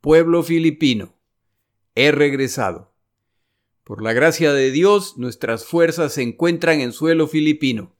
Pueblo 0.00 0.42
filipino, 0.42 1.20
he 1.94 2.10
regresado. 2.10 2.94
Por 3.84 4.02
la 4.02 4.12
gracia 4.12 4.52
de 4.52 4.72
Dios, 4.72 5.16
nuestras 5.16 5.64
fuerzas 5.64 6.14
se 6.14 6.22
encuentran 6.22 6.80
en 6.80 6.92
suelo 6.92 7.28
filipino. 7.28 7.96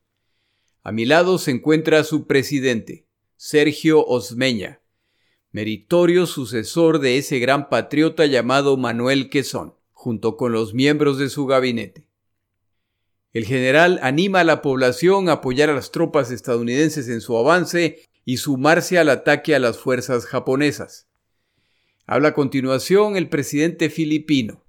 A 0.83 0.91
mi 0.91 1.05
lado 1.05 1.39
se 1.39 1.53
encuentra 1.53 2.03
su 2.05 2.27
presidente, 2.27 3.07
Sergio 3.37 4.05
Osmeña, 4.05 4.81
meritorio 5.53 6.27
sucesor 6.27 6.99
de 6.99 7.19
ese 7.19 7.39
gran 7.39 7.69
patriota 7.69 8.27
llamado 8.27 8.77
Manuel 8.77 9.31
Quesón, 9.31 9.75
junto 9.93 10.37
con 10.37 10.53
los 10.53 10.75
miembros 10.75 11.19
de 11.19 11.29
su 11.29 11.47
gabinete. 11.47 12.07
El 13.33 13.45
general 13.45 13.99
anima 14.03 14.41
a 14.41 14.45
la 14.45 14.63
población 14.63 15.29
a 15.29 15.33
apoyar 15.33 15.69
a 15.69 15.75
las 15.75 15.91
tropas 15.93 16.31
estadounidenses 16.31 17.09
en 17.09 17.21
su 17.21 17.37
avance 17.37 18.03
y 18.25 18.39
sumarse 18.39 18.99
al 18.99 19.11
ataque 19.11 19.55
a 19.55 19.59
las 19.59 19.79
fuerzas 19.79 20.25
japonesas. 20.25 21.07
Habla 22.07 22.29
a 22.29 22.35
continuación 22.35 23.17
el 23.17 23.29
presidente 23.29 23.91
filipino, 23.91 24.65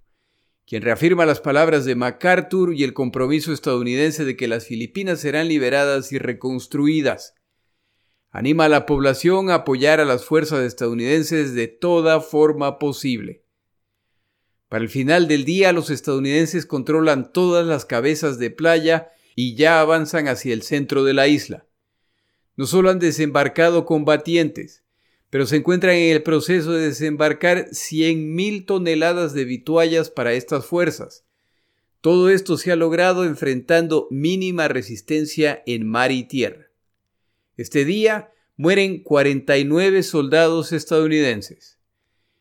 quien 0.67 0.81
reafirma 0.81 1.25
las 1.25 1.39
palabras 1.39 1.86
de 1.86 1.96
MacArthur 1.96 2.74
y 2.74 2.84
el 2.84 2.93
compromiso 2.93 3.53
estadounidense 3.53 4.25
de 4.25 4.36
que 4.36 4.50
las 4.50 4.65
Filipinas 4.65 5.22
serán 5.22 5.48
liberadas 5.48 6.12
y 6.12 6.17
reconstruidas. 6.17 7.36
Anima 8.29 8.65
a 8.65 8.69
la 8.69 8.86
población 8.86 9.50
a 9.50 9.55
apoyar 9.55 10.00
a 10.00 10.05
las 10.05 10.25
fuerzas 10.25 10.62
estadounidenses 10.62 11.53
de 11.53 11.67
toda 11.67 12.19
forma 12.19 12.77
posible. 12.77 13.43
Para 14.69 14.84
el 14.84 14.89
final 14.89 15.27
del 15.27 15.46
día, 15.46 15.72
los 15.72 15.89
estadounidenses 15.89 16.65
controlan 16.65 17.31
todas 17.31 17.65
las 17.65 17.86
cabezas 17.86 18.38
de 18.38 18.51
playa 18.51 19.12
y 19.36 19.55
ya 19.55 19.79
avanzan 19.79 20.27
hacia 20.27 20.53
el 20.53 20.62
centro 20.62 21.03
de 21.03 21.13
la 21.13 21.27
isla. 21.27 21.65
No 22.57 22.65
solo 22.65 22.89
han 22.89 23.00
desembarcado 23.00 23.86
combatientes, 23.86 24.84
pero 25.29 25.46
se 25.46 25.57
encuentran 25.57 25.96
en 25.96 26.12
el 26.13 26.24
proceso 26.24 26.74
de 26.74 26.88
desembarcar 26.88 27.69
100.000 27.69 28.65
toneladas 28.65 29.34
de 29.34 29.46
vituallas 29.46 30.10
para 30.10 30.34
estas 30.34 30.65
fuerzas. 30.65 31.25
Todo 32.01 32.29
esto 32.29 32.57
se 32.57 32.72
ha 32.72 32.75
logrado 32.75 33.25
enfrentando 33.25 34.07
mínima 34.12 34.67
resistencia 34.67 35.63
en 35.65 35.88
mar 35.88 36.12
y 36.12 36.24
tierra. 36.24 36.66
Este 37.57 37.85
día 37.85 38.31
mueren 38.55 39.01
49 39.01 40.03
soldados 40.03 40.71
estadounidenses. 40.71 41.79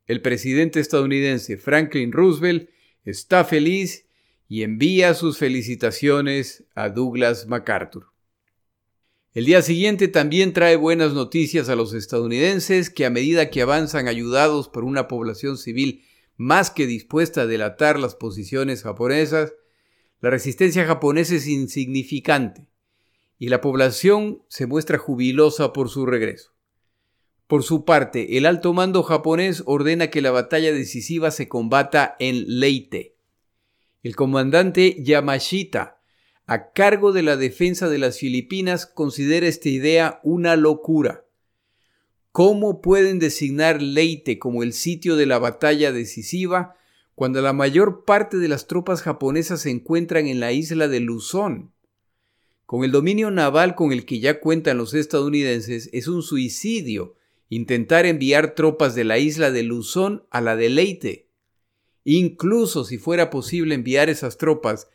El 0.07 0.21
presidente 0.21 0.79
estadounidense 0.79 1.57
Franklin 1.57 2.13
Roosevelt 2.13 2.69
está 3.07 3.43
feliz 3.45 4.05
y 4.47 4.63
envía 4.63 5.15
sus 5.15 5.39
felicitaciones 5.39 6.65
a 6.75 6.91
Douglas 6.91 7.47
MacArthur. 7.47 8.09
El 9.33 9.47
día 9.47 9.63
siguiente 9.63 10.09
también 10.09 10.53
trae 10.53 10.77
buenas 10.77 11.15
noticias 11.15 11.71
a 11.71 11.77
los 11.77 11.95
estadounidenses 11.95 12.91
que 12.91 13.07
a 13.07 13.11
medida 13.11 13.49
que 13.49 13.63
avanzan 13.63 14.09
ayudados 14.09 14.69
por 14.69 14.85
una 14.85 15.09
población 15.09 15.57
civil 15.57 16.05
más 16.37 16.71
que 16.71 16.87
dispuesta 16.87 17.43
a 17.43 17.47
delatar 17.47 17.99
las 17.99 18.15
posiciones 18.15 18.83
japonesas, 18.83 19.55
la 20.21 20.29
resistencia 20.29 20.85
japonesa 20.85 21.37
es 21.37 21.47
insignificante 21.47 22.69
y 23.39 23.49
la 23.49 23.61
población 23.61 24.43
se 24.49 24.67
muestra 24.67 24.99
jubilosa 24.99 25.73
por 25.73 25.89
su 25.89 26.07
regreso. 26.07 26.53
Por 27.47 27.63
su 27.63 27.85
parte, 27.85 28.39
el 28.39 28.47
alto 28.47 28.73
mando 28.73 29.03
japonés 29.03 29.63
ordena 29.67 30.11
que 30.11 30.21
la 30.21 30.33
batalla 30.33 30.73
decisiva 30.73 31.31
se 31.31 31.49
combata 31.49 32.17
en 32.19 32.61
Leyte. 32.61 33.15
El 34.03 34.17
comandante 34.17 34.97
Yamashita 35.03 35.97
a 36.49 36.71
cargo 36.71 37.13
de 37.13 37.23
la 37.23 37.37
defensa 37.37 37.89
de 37.89 37.99
las 37.99 38.19
Filipinas 38.19 38.87
considera 38.87 39.49
esta 39.49 39.69
idea 39.69 40.21
una 40.23 40.55
locura. 40.55 41.25
¿Cómo 42.31 42.81
pueden 42.81 43.19
designar 43.19 43.83
Leyte 43.83 44.39
como 44.39 44.63
el 44.63 44.73
sitio 44.73 45.17
de 45.17 45.27
la 45.27 45.39
batalla 45.39 45.91
decisiva 45.91 46.77
cuando 47.17 47.43
la 47.43 47.53
mayor 47.53 48.05
parte 48.05 48.37
de 48.37 48.47
las 48.47 48.69
tropas 48.69 49.03
japonesas 49.03 49.63
se 49.63 49.71
encuentran 49.71 50.29
en 50.29 50.39
la 50.39 50.53
isla 50.53 50.87
de 50.87 51.01
Luzón? 51.01 51.73
Con 52.67 52.83
el 52.83 52.91
dominio 52.91 53.31
naval 53.31 53.77
con 53.77 53.93
el 53.93 54.05
que 54.05 54.19
ya 54.19 54.41
cuentan 54.41 54.77
los 54.77 54.93
estadounidenses, 54.93 55.89
es 55.93 56.09
un 56.09 56.23
suicidio 56.23 57.15
intentar 57.49 58.07
enviar 58.07 58.57
tropas 58.57 58.97
de 58.97 59.05
la 59.05 59.19
isla 59.19 59.53
de 59.53 59.63
Luzón 59.63 60.27
a 60.31 60.41
la 60.41 60.57
de 60.57 60.69
Leyte. 60.69 61.29
Incluso 62.03 62.85
si 62.85 62.99
fuera 62.99 63.31
posible 63.31 63.77
enviar 63.77 64.09
esas 64.09 64.37
tropas 64.37 64.89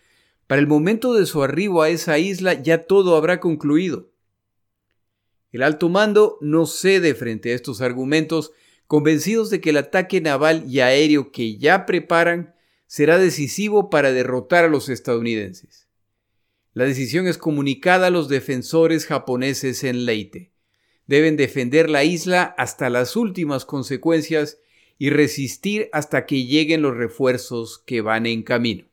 para 0.47 0.59
el 0.59 0.67
momento 0.67 1.13
de 1.13 1.25
su 1.25 1.43
arribo 1.43 1.81
a 1.81 1.87
esa 1.87 2.19
isla 2.19 2.61
ya 2.61 2.83
todo 2.83 3.15
habrá 3.15 3.39
concluido. 3.39 4.11
El 5.53 5.63
alto 5.63 5.87
mando 5.87 6.37
no 6.41 6.65
cede 6.65 7.15
frente 7.15 7.51
a 7.51 7.55
estos 7.55 7.79
argumentos, 7.79 8.51
convencidos 8.85 9.49
de 9.49 9.61
que 9.61 9.69
el 9.69 9.77
ataque 9.77 10.19
naval 10.19 10.65
y 10.67 10.81
aéreo 10.81 11.31
que 11.31 11.57
ya 11.57 11.85
preparan 11.85 12.53
será 12.85 13.17
decisivo 13.17 13.89
para 13.89 14.11
derrotar 14.11 14.65
a 14.65 14.67
los 14.67 14.89
estadounidenses. 14.89 15.80
La 16.73 16.85
decisión 16.85 17.27
es 17.27 17.37
comunicada 17.37 18.07
a 18.07 18.11
los 18.11 18.29
defensores 18.29 19.05
japoneses 19.05 19.83
en 19.83 20.05
Leyte. 20.05 20.51
Deben 21.05 21.35
defender 21.35 21.89
la 21.89 22.05
isla 22.05 22.55
hasta 22.57 22.89
las 22.89 23.17
últimas 23.17 23.65
consecuencias 23.65 24.59
y 24.97 25.09
resistir 25.09 25.89
hasta 25.91 26.25
que 26.25 26.45
lleguen 26.45 26.81
los 26.81 26.95
refuerzos 26.95 27.83
que 27.85 27.99
van 27.99 28.25
en 28.25 28.43
camino. 28.43 28.85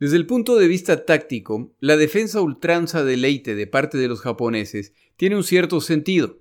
Desde 0.00 0.16
el 0.16 0.26
punto 0.26 0.56
de 0.56 0.66
vista 0.66 1.04
táctico, 1.04 1.74
la 1.78 1.96
defensa 1.96 2.40
ultranza 2.40 3.04
de 3.04 3.18
Leyte 3.18 3.54
de 3.54 3.66
parte 3.66 3.98
de 3.98 4.08
los 4.08 4.20
japoneses 4.20 4.94
tiene 5.16 5.36
un 5.36 5.44
cierto 5.44 5.80
sentido. 5.80 6.40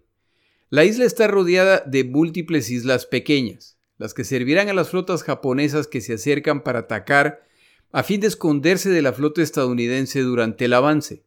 La 0.70 0.86
isla 0.86 1.04
está 1.04 1.28
rodeada 1.28 1.84
de 1.86 2.06
múltiples 2.06 2.70
islas 2.70 3.06
pequeñas, 3.06 3.78
las 3.98 4.14
que 4.14 4.24
servirán 4.24 4.70
a 4.70 4.74
las 4.74 4.90
flotas 4.92 5.24
japonesas 5.24 5.88
que 5.88 6.00
se 6.00 6.14
acercan 6.14 6.64
para 6.64 6.80
atacar 6.80 7.44
a 7.92 8.04
fin 8.04 8.22
de 8.22 8.28
esconderse 8.28 8.90
de 8.90 9.02
la 9.02 9.14
flota 9.14 9.42
estadounidense 9.42 10.22
durante 10.22 10.66
el 10.66 10.74
avance. 10.74 11.24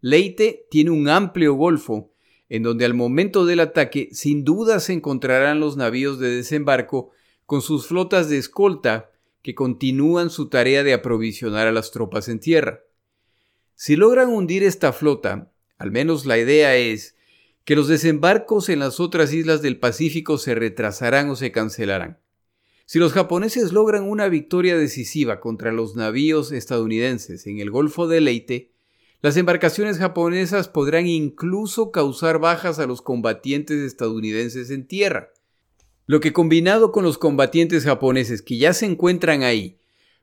Leyte 0.00 0.66
tiene 0.70 0.90
un 0.90 1.08
amplio 1.08 1.54
golfo 1.54 2.12
en 2.48 2.62
donde 2.62 2.84
al 2.84 2.94
momento 2.94 3.46
del 3.46 3.60
ataque 3.60 4.08
sin 4.12 4.44
duda 4.44 4.80
se 4.80 4.92
encontrarán 4.92 5.60
los 5.60 5.76
navíos 5.76 6.18
de 6.18 6.30
desembarco 6.30 7.10
con 7.46 7.62
sus 7.62 7.86
flotas 7.86 8.28
de 8.28 8.38
escolta 8.38 9.10
que 9.42 9.54
continúan 9.54 10.30
su 10.30 10.48
tarea 10.48 10.82
de 10.82 10.94
aprovisionar 10.94 11.66
a 11.66 11.72
las 11.72 11.90
tropas 11.90 12.28
en 12.28 12.40
tierra. 12.40 12.80
Si 13.74 13.96
logran 13.96 14.28
hundir 14.28 14.62
esta 14.62 14.92
flota, 14.92 15.52
al 15.76 15.90
menos 15.90 16.26
la 16.26 16.38
idea 16.38 16.76
es 16.76 17.16
que 17.64 17.76
los 17.76 17.88
desembarcos 17.88 18.68
en 18.68 18.78
las 18.78 19.00
otras 19.00 19.32
islas 19.32 19.62
del 19.62 19.78
Pacífico 19.78 20.38
se 20.38 20.54
retrasarán 20.54 21.30
o 21.30 21.36
se 21.36 21.50
cancelarán. 21.50 22.23
Si 22.86 22.98
los 22.98 23.12
japoneses 23.12 23.72
logran 23.72 24.04
una 24.04 24.28
victoria 24.28 24.76
decisiva 24.76 25.40
contra 25.40 25.72
los 25.72 25.96
navíos 25.96 26.52
estadounidenses 26.52 27.46
en 27.46 27.58
el 27.58 27.70
Golfo 27.70 28.06
de 28.06 28.20
Leyte, 28.20 28.72
las 29.22 29.38
embarcaciones 29.38 29.96
japonesas 29.96 30.68
podrán 30.68 31.06
incluso 31.06 31.90
causar 31.90 32.40
bajas 32.40 32.78
a 32.78 32.86
los 32.86 33.00
combatientes 33.00 33.78
estadounidenses 33.78 34.70
en 34.70 34.86
tierra. 34.86 35.30
Lo 36.04 36.20
que 36.20 36.34
combinado 36.34 36.92
con 36.92 37.04
los 37.04 37.16
combatientes 37.16 37.84
japoneses 37.84 38.42
que 38.42 38.58
ya 38.58 38.74
se 38.74 38.84
encuentran 38.84 39.42
ahí, 39.42 39.78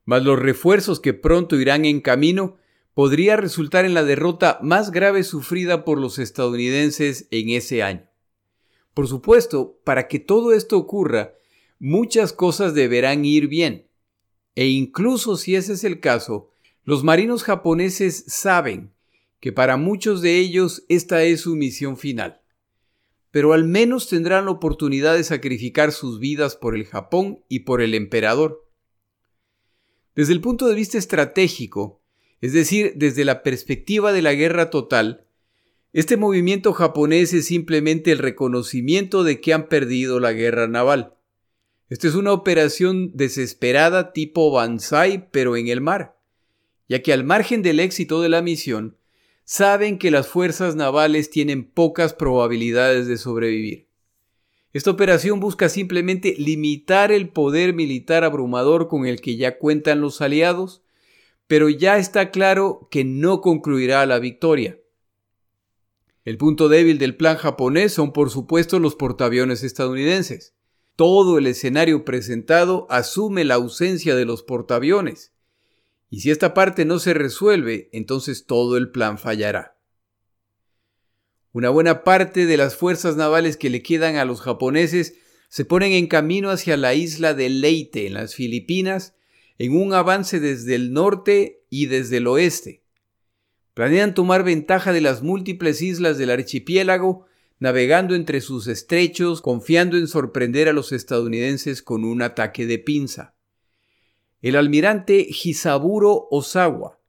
más 0.06 0.24
los 0.24 0.38
refuerzos 0.38 1.00
que 1.00 1.16
pronto 1.16 1.60
irán 1.60 1.86
en 1.86 2.00
camino, 2.00 2.58
podría 2.94 3.38
resultar 3.38 3.86
en 3.86 3.96
la 3.96 4.04
derrota 4.04 4.60
más 4.62 4.92
grave 4.92 5.24
sufrida 5.24 5.84
por 5.84 5.98
los 5.98 6.20
estadounidenses 6.20 7.28
en 7.32 7.50
ese 7.50 7.82
año. 7.82 8.08
Por 8.94 9.08
supuesto, 9.08 9.80
para 9.84 10.08
que 10.08 10.20
todo 10.20 10.54
esto 10.54 10.78
ocurra, 10.78 11.34
muchas 11.82 12.32
cosas 12.32 12.74
deberán 12.74 13.26
ir 13.26 13.50
bien. 13.50 13.90
E 14.56 14.68
incluso 14.68 15.36
si 15.36 15.56
ese 15.56 15.74
es 15.74 15.84
el 15.84 16.00
caso, 16.00 16.54
los 16.86 17.04
marinos 17.04 17.44
japoneses 17.44 18.24
saben 18.28 18.94
que 19.42 19.52
para 19.52 19.76
muchos 19.76 20.22
de 20.22 20.38
ellos 20.38 20.86
esta 20.88 21.24
es 21.24 21.42
su 21.42 21.58
misión 21.58 21.98
final 21.98 22.42
pero 23.32 23.54
al 23.54 23.64
menos 23.64 24.10
tendrán 24.10 24.46
la 24.46 24.52
oportunidad 24.52 25.16
de 25.16 25.24
sacrificar 25.24 25.94
sus 25.94 26.20
vidas 26.20 26.58
por 26.58 26.76
el 26.76 26.86
Japón 26.86 27.44
y 27.48 27.62
por 27.62 27.82
el 27.82 27.96
emperador. 27.96 28.68
Desde 30.16 30.34
el 30.34 30.42
punto 30.42 30.68
de 30.68 30.76
vista 30.76 30.98
estratégico, 30.98 32.02
es 32.42 32.52
decir, 32.52 32.94
desde 32.98 33.24
la 33.24 33.42
perspectiva 33.42 34.12
de 34.12 34.22
la 34.22 34.34
guerra 34.34 34.70
total, 34.70 35.26
este 35.94 36.18
movimiento 36.18 36.74
japonés 36.74 37.34
es 37.34 37.46
simplemente 37.46 38.12
el 38.12 38.18
reconocimiento 38.18 39.24
de 39.24 39.40
que 39.40 39.54
han 39.54 39.70
perdido 39.70 40.20
la 40.20 40.34
guerra 40.34 40.68
naval. 40.68 41.16
Esta 41.92 42.08
es 42.08 42.16
una 42.16 42.32
operación 42.32 43.12
desesperada 43.18 44.14
tipo 44.14 44.50
Banzai, 44.50 45.30
pero 45.30 45.58
en 45.58 45.68
el 45.68 45.82
mar, 45.82 46.18
ya 46.88 47.02
que 47.02 47.12
al 47.12 47.26
margen 47.26 47.64
del 47.64 47.82
éxito 47.82 48.22
de 48.22 48.30
la 48.30 48.42
misión, 48.42 48.96
saben 49.44 50.00
que 50.00 50.10
las 50.10 50.30
fuerzas 50.30 50.78
navales 50.78 51.30
tienen 51.30 51.66
pocas 51.66 52.14
probabilidades 52.14 53.08
de 53.08 53.18
sobrevivir. 53.18 53.88
Esta 54.72 54.90
operación 54.90 55.42
busca 55.42 55.68
simplemente 55.68 56.34
limitar 56.38 57.12
el 57.12 57.28
poder 57.28 57.74
militar 57.74 58.24
abrumador 58.24 58.88
con 58.88 59.06
el 59.06 59.20
que 59.20 59.36
ya 59.36 59.58
cuentan 59.58 60.00
los 60.00 60.22
aliados, 60.22 60.84
pero 61.46 61.68
ya 61.68 61.98
está 61.98 62.32
claro 62.32 62.88
que 62.90 63.04
no 63.04 63.42
concluirá 63.42 64.06
la 64.06 64.20
victoria. 64.20 64.80
El 66.24 66.38
punto 66.38 66.70
débil 66.70 67.00
del 67.00 67.18
plan 67.18 67.36
japonés 67.36 67.92
son 67.92 68.14
por 68.14 68.30
supuesto 68.30 68.80
los 68.80 68.96
portaaviones 68.96 69.62
estadounidenses. 69.62 70.54
Todo 71.02 71.40
el 71.40 71.48
escenario 71.48 72.06
presentado 72.06 72.86
asume 72.92 73.44
la 73.44 73.56
ausencia 73.56 74.16
de 74.16 74.24
los 74.24 74.44
portaaviones. 74.44 75.34
Y 76.12 76.20
si 76.20 76.30
esta 76.30 76.54
parte 76.54 76.86
no 76.86 77.00
se 77.00 77.16
resuelve, 77.16 77.90
entonces 77.92 78.46
todo 78.46 78.78
el 78.78 78.92
plan 78.92 79.18
fallará. 79.18 79.80
Una 81.54 81.72
buena 81.72 82.04
parte 82.04 82.46
de 82.46 82.56
las 82.56 82.76
fuerzas 82.76 83.16
navales 83.16 83.58
que 83.58 83.72
le 83.72 83.82
quedan 83.82 84.18
a 84.18 84.26
los 84.26 84.42
japoneses 84.42 85.16
se 85.50 85.66
ponen 85.66 85.94
en 85.94 86.06
camino 86.06 86.52
hacia 86.52 86.78
la 86.78 86.94
isla 86.94 87.34
de 87.34 87.50
Leyte, 87.50 88.06
en 88.06 88.14
las 88.14 88.36
Filipinas, 88.36 89.16
en 89.58 89.76
un 89.76 89.96
avance 89.96 90.40
desde 90.40 90.76
el 90.76 90.94
norte 90.94 91.64
y 91.72 91.88
desde 91.88 92.18
el 92.18 92.28
oeste. 92.28 92.84
Planean 93.74 94.14
tomar 94.14 94.44
ventaja 94.44 94.94
de 94.94 95.02
las 95.02 95.24
múltiples 95.24 95.82
islas 95.82 96.20
del 96.20 96.30
archipiélago, 96.30 97.26
navegando 97.62 98.16
entre 98.16 98.42
sus 98.42 98.66
estrechos, 98.66 99.40
confiando 99.40 99.96
en 99.96 100.08
sorprender 100.08 100.68
a 100.68 100.74
los 100.74 100.92
estadounidenses 100.92 101.84
con 101.84 102.04
un 102.04 102.24
ataque 102.24 102.66
de 102.66 102.80
pinza. 102.80 103.36
El 104.42 104.56
almirante 104.56 105.28
Hisaburo 105.30 106.28
Osawa, 106.32 107.00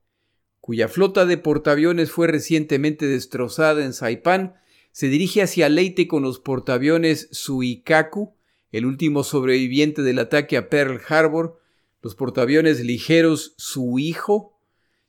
cuya 0.60 0.88
flota 0.88 1.24
de 1.24 1.38
portaaviones 1.38 2.10
fue 2.10 2.26
recientemente 2.26 3.06
destrozada 3.06 3.82
en 3.82 3.94
Saipan, 3.94 4.56
se 4.92 5.08
dirige 5.08 5.40
hacia 5.40 5.70
Leyte 5.70 6.06
con 6.06 6.22
los 6.22 6.38
portaaviones 6.38 7.30
Suikaku, 7.32 8.34
el 8.72 8.84
último 8.84 9.24
sobreviviente 9.24 10.02
del 10.02 10.18
ataque 10.18 10.58
a 10.58 10.68
Pearl 10.68 11.00
Harbor, 11.08 11.58
los 12.02 12.14
portaaviones 12.14 12.84
ligeros 12.84 13.54
Suijo, 13.56 14.58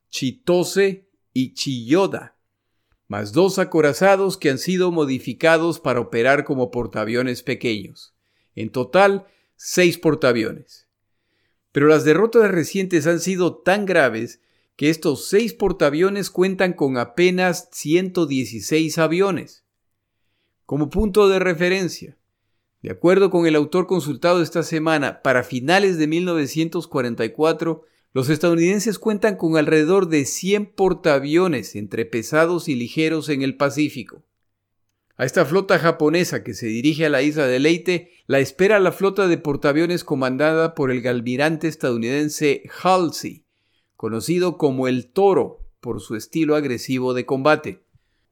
Chitose 0.10 1.10
y 1.34 1.54
Chiyoda, 1.54 2.38
más 3.14 3.32
dos 3.32 3.60
acorazados 3.60 4.38
que 4.38 4.50
han 4.50 4.58
sido 4.58 4.92
modificados 4.92 5.80
para 5.80 6.00
operar 6.00 6.46
como 6.46 6.72
portaaviones 6.72 7.44
pequeños. 7.44 8.16
En 8.56 8.72
total, 8.72 9.28
seis 9.56 10.00
portaaviones. 10.00 10.88
Pero 11.72 11.86
las 11.86 12.06
derrotas 12.06 12.50
recientes 12.50 13.06
han 13.06 13.20
sido 13.20 13.58
tan 13.58 13.86
graves 13.86 14.42
que 14.76 14.90
estos 14.90 15.28
seis 15.28 15.54
portaaviones 15.54 16.32
cuentan 16.32 16.74
con 16.74 16.98
apenas 16.98 17.70
116 17.72 18.98
aviones. 18.98 19.64
Como 20.66 20.90
punto 20.90 21.30
de 21.30 21.38
referencia, 21.38 22.18
de 22.82 22.90
acuerdo 22.90 23.30
con 23.30 23.46
el 23.46 23.56
autor 23.56 23.86
consultado 23.86 24.42
esta 24.42 24.64
semana, 24.64 25.22
para 25.22 25.44
finales 25.44 26.00
de 26.00 26.08
1944, 26.08 27.84
los 28.14 28.30
estadounidenses 28.30 29.00
cuentan 29.00 29.36
con 29.36 29.58
alrededor 29.58 30.08
de 30.08 30.26
100 30.26 30.68
portaaviones 30.68 31.76
entre 31.76 32.06
pesados 32.06 32.70
y 32.70 32.76
ligeros 32.76 33.28
en 33.30 33.42
el 33.42 33.58
Pacífico. 33.58 34.24
A 35.18 35.26
esta 35.26 35.46
flota 35.46 35.80
japonesa 35.80 36.44
que 36.44 36.54
se 36.54 36.68
dirige 36.68 37.08
a 37.08 37.10
la 37.10 37.24
isla 37.24 37.48
de 37.48 37.60
Leyte 37.60 38.12
la 38.28 38.40
espera 38.40 38.80
la 38.80 38.92
flota 38.92 39.28
de 39.28 39.38
portaaviones 39.38 40.04
comandada 40.04 40.76
por 40.76 40.92
el 40.92 41.06
almirante 41.08 41.68
estadounidense 41.68 42.64
Halsey, 42.82 43.44
conocido 43.96 44.58
como 44.58 44.88
el 44.88 45.08
Toro 45.08 45.60
por 45.80 46.00
su 46.00 46.16
estilo 46.16 46.56
agresivo 46.56 47.14
de 47.14 47.26
combate. 47.26 47.82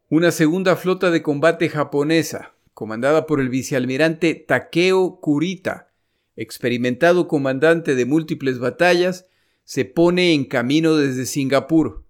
Una 0.10 0.32
segunda 0.32 0.76
flota 0.76 1.10
de 1.10 1.22
combate 1.24 1.70
japonesa, 1.70 2.54
comandada 2.74 3.26
por 3.26 3.40
el 3.40 3.50
vicealmirante 3.50 4.36
Takeo 4.36 5.20
Kurita, 5.22 5.92
experimentado 6.36 7.28
comandante 7.28 7.96
de 7.96 8.06
múltiples 8.06 8.60
batallas, 8.60 9.28
se 9.63 9.86
pone 9.86 10.34
en 10.34 10.46
camino 10.46 10.96
desde 10.96 11.25
Singapur. 11.25 12.06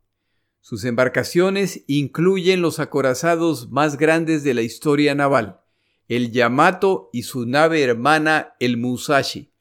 Sus 0.61 0.85
embarcaciones 0.85 1.83
incluyen 1.87 2.61
los 2.61 2.79
acorazados 2.79 3.71
más 3.71 3.97
grandes 3.97 4.43
de 4.43 4.53
la 4.53 4.61
historia 4.61 5.15
naval, 5.15 5.61
el 6.07 6.31
Yamato 6.31 7.09
y 7.13 7.23
su 7.23 7.45
nave 7.45 7.81
hermana 7.81 8.53
el 8.59 8.77
Musashi, 8.77 9.51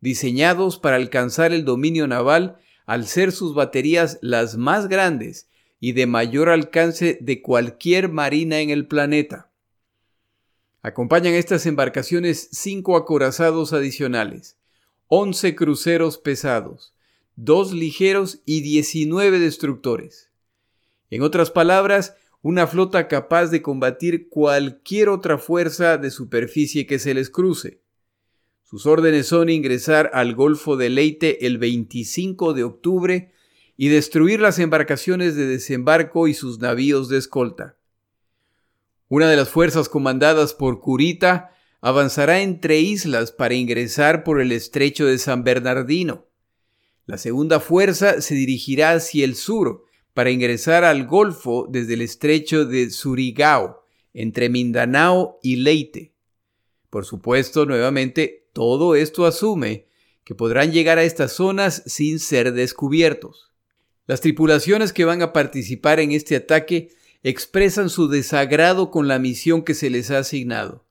diseñados 0.00 0.78
para 0.78 0.96
alcanzar 0.96 1.52
el 1.52 1.64
dominio 1.64 2.06
naval 2.06 2.58
al 2.86 3.06
ser 3.06 3.32
sus 3.32 3.54
baterías 3.54 4.18
las 4.20 4.56
más 4.56 4.88
grandes 4.88 5.48
y 5.78 5.92
de 5.92 6.06
mayor 6.06 6.48
alcance 6.48 7.18
de 7.20 7.40
cualquier 7.40 8.10
marina 8.10 8.60
en 8.60 8.70
el 8.70 8.86
planeta. 8.86 9.50
Acompañan 10.82 11.34
estas 11.34 11.66
embarcaciones 11.66 12.48
cinco 12.52 12.96
acorazados 12.96 13.72
adicionales, 13.72 14.58
once 15.08 15.54
cruceros 15.54 16.18
pesados, 16.18 16.94
dos 17.44 17.72
ligeros 17.72 18.42
y 18.44 18.60
19 18.60 19.38
destructores. 19.38 20.30
En 21.08 21.22
otras 21.22 21.50
palabras, 21.50 22.14
una 22.42 22.66
flota 22.66 23.08
capaz 23.08 23.46
de 23.46 23.62
combatir 23.62 24.28
cualquier 24.28 25.08
otra 25.08 25.38
fuerza 25.38 25.96
de 25.96 26.10
superficie 26.10 26.86
que 26.86 26.98
se 26.98 27.14
les 27.14 27.30
cruce. 27.30 27.80
Sus 28.62 28.84
órdenes 28.86 29.26
son 29.26 29.48
ingresar 29.48 30.10
al 30.12 30.34
Golfo 30.34 30.76
de 30.76 30.90
Leyte 30.90 31.46
el 31.46 31.56
25 31.56 32.52
de 32.52 32.64
octubre 32.64 33.32
y 33.76 33.88
destruir 33.88 34.40
las 34.40 34.58
embarcaciones 34.58 35.34
de 35.34 35.46
desembarco 35.46 36.28
y 36.28 36.34
sus 36.34 36.60
navíos 36.60 37.08
de 37.08 37.18
escolta. 37.18 37.76
Una 39.08 39.28
de 39.28 39.36
las 39.36 39.48
fuerzas 39.48 39.88
comandadas 39.88 40.52
por 40.52 40.80
Curita 40.80 41.50
avanzará 41.80 42.42
entre 42.42 42.80
islas 42.80 43.32
para 43.32 43.54
ingresar 43.54 44.24
por 44.24 44.40
el 44.42 44.52
estrecho 44.52 45.06
de 45.06 45.16
San 45.16 45.42
Bernardino. 45.42 46.29
La 47.10 47.18
segunda 47.18 47.58
fuerza 47.58 48.20
se 48.20 48.36
dirigirá 48.36 48.92
hacia 48.92 49.24
el 49.24 49.34
sur, 49.34 49.84
para 50.14 50.30
ingresar 50.30 50.84
al 50.84 51.08
Golfo 51.08 51.66
desde 51.68 51.94
el 51.94 52.02
estrecho 52.02 52.66
de 52.66 52.88
Surigao, 52.90 53.84
entre 54.14 54.48
Mindanao 54.48 55.40
y 55.42 55.56
Leyte. 55.56 56.12
Por 56.88 57.04
supuesto, 57.04 57.66
nuevamente, 57.66 58.46
todo 58.52 58.94
esto 58.94 59.26
asume 59.26 59.88
que 60.22 60.36
podrán 60.36 60.70
llegar 60.70 60.98
a 60.98 61.02
estas 61.02 61.32
zonas 61.32 61.82
sin 61.84 62.20
ser 62.20 62.52
descubiertos. 62.52 63.50
Las 64.06 64.20
tripulaciones 64.20 64.92
que 64.92 65.04
van 65.04 65.20
a 65.20 65.32
participar 65.32 65.98
en 65.98 66.12
este 66.12 66.36
ataque 66.36 66.90
expresan 67.24 67.90
su 67.90 68.06
desagrado 68.06 68.92
con 68.92 69.08
la 69.08 69.18
misión 69.18 69.64
que 69.64 69.74
se 69.74 69.90
les 69.90 70.12
ha 70.12 70.18
asignado. 70.18 70.84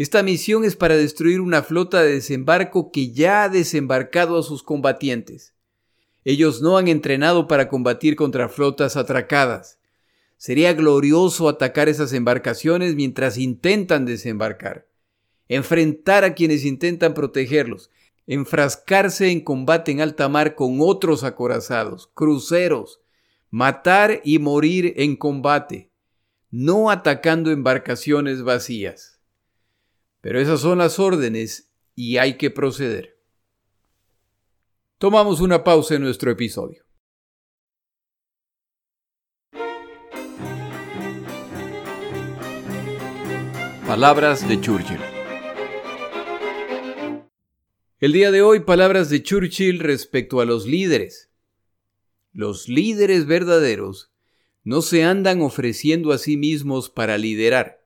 Esta 0.00 0.22
misión 0.22 0.64
es 0.64 0.76
para 0.76 0.96
destruir 0.96 1.42
una 1.42 1.62
flota 1.62 2.02
de 2.02 2.14
desembarco 2.14 2.90
que 2.90 3.12
ya 3.12 3.42
ha 3.42 3.48
desembarcado 3.50 4.38
a 4.38 4.42
sus 4.42 4.62
combatientes. 4.62 5.52
Ellos 6.24 6.62
no 6.62 6.78
han 6.78 6.88
entrenado 6.88 7.46
para 7.46 7.68
combatir 7.68 8.16
contra 8.16 8.48
flotas 8.48 8.96
atracadas. 8.96 9.78
Sería 10.38 10.72
glorioso 10.72 11.50
atacar 11.50 11.90
esas 11.90 12.14
embarcaciones 12.14 12.94
mientras 12.94 13.36
intentan 13.36 14.06
desembarcar, 14.06 14.88
enfrentar 15.48 16.24
a 16.24 16.32
quienes 16.32 16.64
intentan 16.64 17.12
protegerlos, 17.12 17.90
enfrascarse 18.26 19.30
en 19.30 19.42
combate 19.42 19.92
en 19.92 20.00
alta 20.00 20.30
mar 20.30 20.54
con 20.54 20.78
otros 20.80 21.24
acorazados, 21.24 22.08
cruceros, 22.14 23.02
matar 23.50 24.22
y 24.24 24.38
morir 24.38 24.94
en 24.96 25.14
combate, 25.14 25.90
no 26.50 26.90
atacando 26.90 27.50
embarcaciones 27.50 28.42
vacías. 28.42 29.09
Pero 30.20 30.40
esas 30.40 30.60
son 30.60 30.78
las 30.78 30.98
órdenes 30.98 31.72
y 31.94 32.18
hay 32.18 32.36
que 32.36 32.50
proceder. 32.50 33.18
Tomamos 34.98 35.40
una 35.40 35.64
pausa 35.64 35.94
en 35.94 36.02
nuestro 36.02 36.30
episodio. 36.30 36.84
Palabras 43.86 44.46
de 44.46 44.60
Churchill. 44.60 45.00
El 47.98 48.12
día 48.12 48.30
de 48.30 48.42
hoy, 48.42 48.60
palabras 48.60 49.10
de 49.10 49.22
Churchill 49.22 49.78
respecto 49.78 50.40
a 50.40 50.44
los 50.44 50.66
líderes. 50.66 51.30
Los 52.32 52.68
líderes 52.68 53.26
verdaderos 53.26 54.12
no 54.64 54.82
se 54.82 55.02
andan 55.02 55.40
ofreciendo 55.40 56.12
a 56.12 56.18
sí 56.18 56.36
mismos 56.36 56.90
para 56.90 57.18
liderar. 57.18 57.79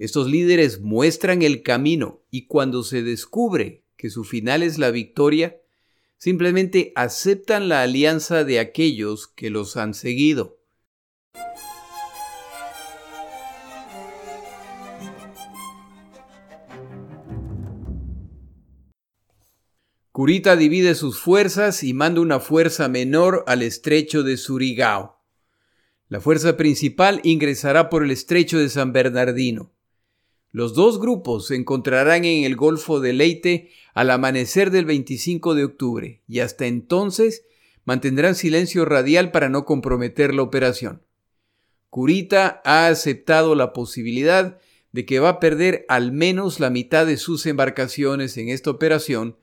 Estos 0.00 0.30
líderes 0.30 0.80
muestran 0.80 1.42
el 1.42 1.62
camino 1.62 2.22
y 2.30 2.46
cuando 2.46 2.84
se 2.84 3.02
descubre 3.02 3.84
que 3.98 4.08
su 4.08 4.24
final 4.24 4.62
es 4.62 4.78
la 4.78 4.90
victoria, 4.90 5.60
simplemente 6.16 6.94
aceptan 6.96 7.68
la 7.68 7.82
alianza 7.82 8.44
de 8.44 8.60
aquellos 8.60 9.28
que 9.28 9.50
los 9.50 9.76
han 9.76 9.92
seguido. 9.92 10.58
Kurita 20.12 20.56
divide 20.56 20.94
sus 20.94 21.20
fuerzas 21.20 21.82
y 21.82 21.92
manda 21.92 22.22
una 22.22 22.40
fuerza 22.40 22.88
menor 22.88 23.44
al 23.46 23.60
estrecho 23.60 24.22
de 24.22 24.38
Surigao. 24.38 25.20
La 26.08 26.22
fuerza 26.22 26.56
principal 26.56 27.20
ingresará 27.22 27.90
por 27.90 28.02
el 28.02 28.10
estrecho 28.10 28.58
de 28.58 28.70
San 28.70 28.94
Bernardino. 28.94 29.74
Los 30.52 30.74
dos 30.74 30.98
grupos 30.98 31.46
se 31.46 31.54
encontrarán 31.54 32.24
en 32.24 32.44
el 32.44 32.56
Golfo 32.56 32.98
de 32.98 33.12
Leyte 33.12 33.70
al 33.94 34.10
amanecer 34.10 34.72
del 34.72 34.84
25 34.84 35.54
de 35.54 35.64
octubre 35.64 36.22
y 36.26 36.40
hasta 36.40 36.66
entonces 36.66 37.44
mantendrán 37.84 38.34
silencio 38.34 38.84
radial 38.84 39.30
para 39.30 39.48
no 39.48 39.64
comprometer 39.64 40.34
la 40.34 40.42
operación. 40.42 41.02
Curita 41.88 42.60
ha 42.64 42.88
aceptado 42.88 43.54
la 43.54 43.72
posibilidad 43.72 44.58
de 44.92 45.06
que 45.06 45.20
va 45.20 45.28
a 45.28 45.40
perder 45.40 45.86
al 45.88 46.10
menos 46.10 46.58
la 46.58 46.70
mitad 46.70 47.06
de 47.06 47.16
sus 47.16 47.46
embarcaciones 47.46 48.36
en 48.36 48.48
esta 48.48 48.70
operación, 48.70 49.36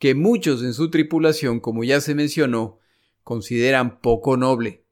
que 0.00 0.16
muchos 0.16 0.62
en 0.62 0.74
su 0.74 0.90
tripulación, 0.90 1.60
como 1.60 1.84
ya 1.84 2.00
se 2.00 2.16
mencionó, 2.16 2.78
consideran 3.22 4.00
poco 4.00 4.36
noble. 4.36 4.84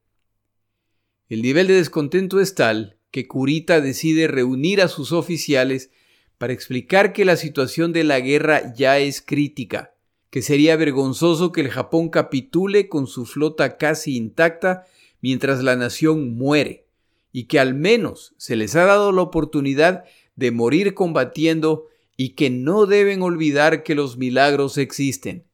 El 1.29 1.43
nivel 1.43 1.67
de 1.67 1.75
descontento 1.75 2.41
es 2.41 2.55
tal 2.55 2.96
que 3.11 3.27
Kurita 3.27 3.81
decide 3.81 4.29
reunir 4.29 4.81
a 4.81 4.89
sus 4.89 5.13
oficiales 5.13 5.91
para 6.39 6.53
explicar 6.53 7.13
que 7.13 7.25
la 7.25 7.37
situación 7.37 7.93
de 7.93 8.05
la 8.05 8.21
guerra 8.21 8.75
ya 8.75 8.99
es 8.99 9.23
crítica, 9.23 9.95
que 10.31 10.43
sería 10.43 10.77
vergonzoso 10.77 11.53
que 11.53 11.63
el 11.63 11.71
Japón 11.71 12.11
capitule 12.11 12.89
con 12.89 13.07
su 13.07 13.25
flota 13.25 13.77
casi 13.79 14.17
intacta 14.17 14.85
mientras 15.21 15.63
la 15.63 15.77
nación 15.77 16.35
muere, 16.37 16.87
y 17.33 17.45
que 17.45 17.59
al 17.59 17.75
menos 17.75 18.35
se 18.37 18.57
les 18.57 18.77
ha 18.77 18.85
dado 18.85 19.13
la 19.13 19.23
oportunidad 19.23 20.05
de 20.37 20.51
morir 20.51 20.95
combatiendo 20.95 21.87
y 22.17 22.31
que 22.31 22.51
no 22.51 22.87
deben 22.87 23.23
olvidar 23.23 23.83
que 23.83 23.95
los 23.95 24.17
milagros 24.17 24.79
existen, 24.79 25.45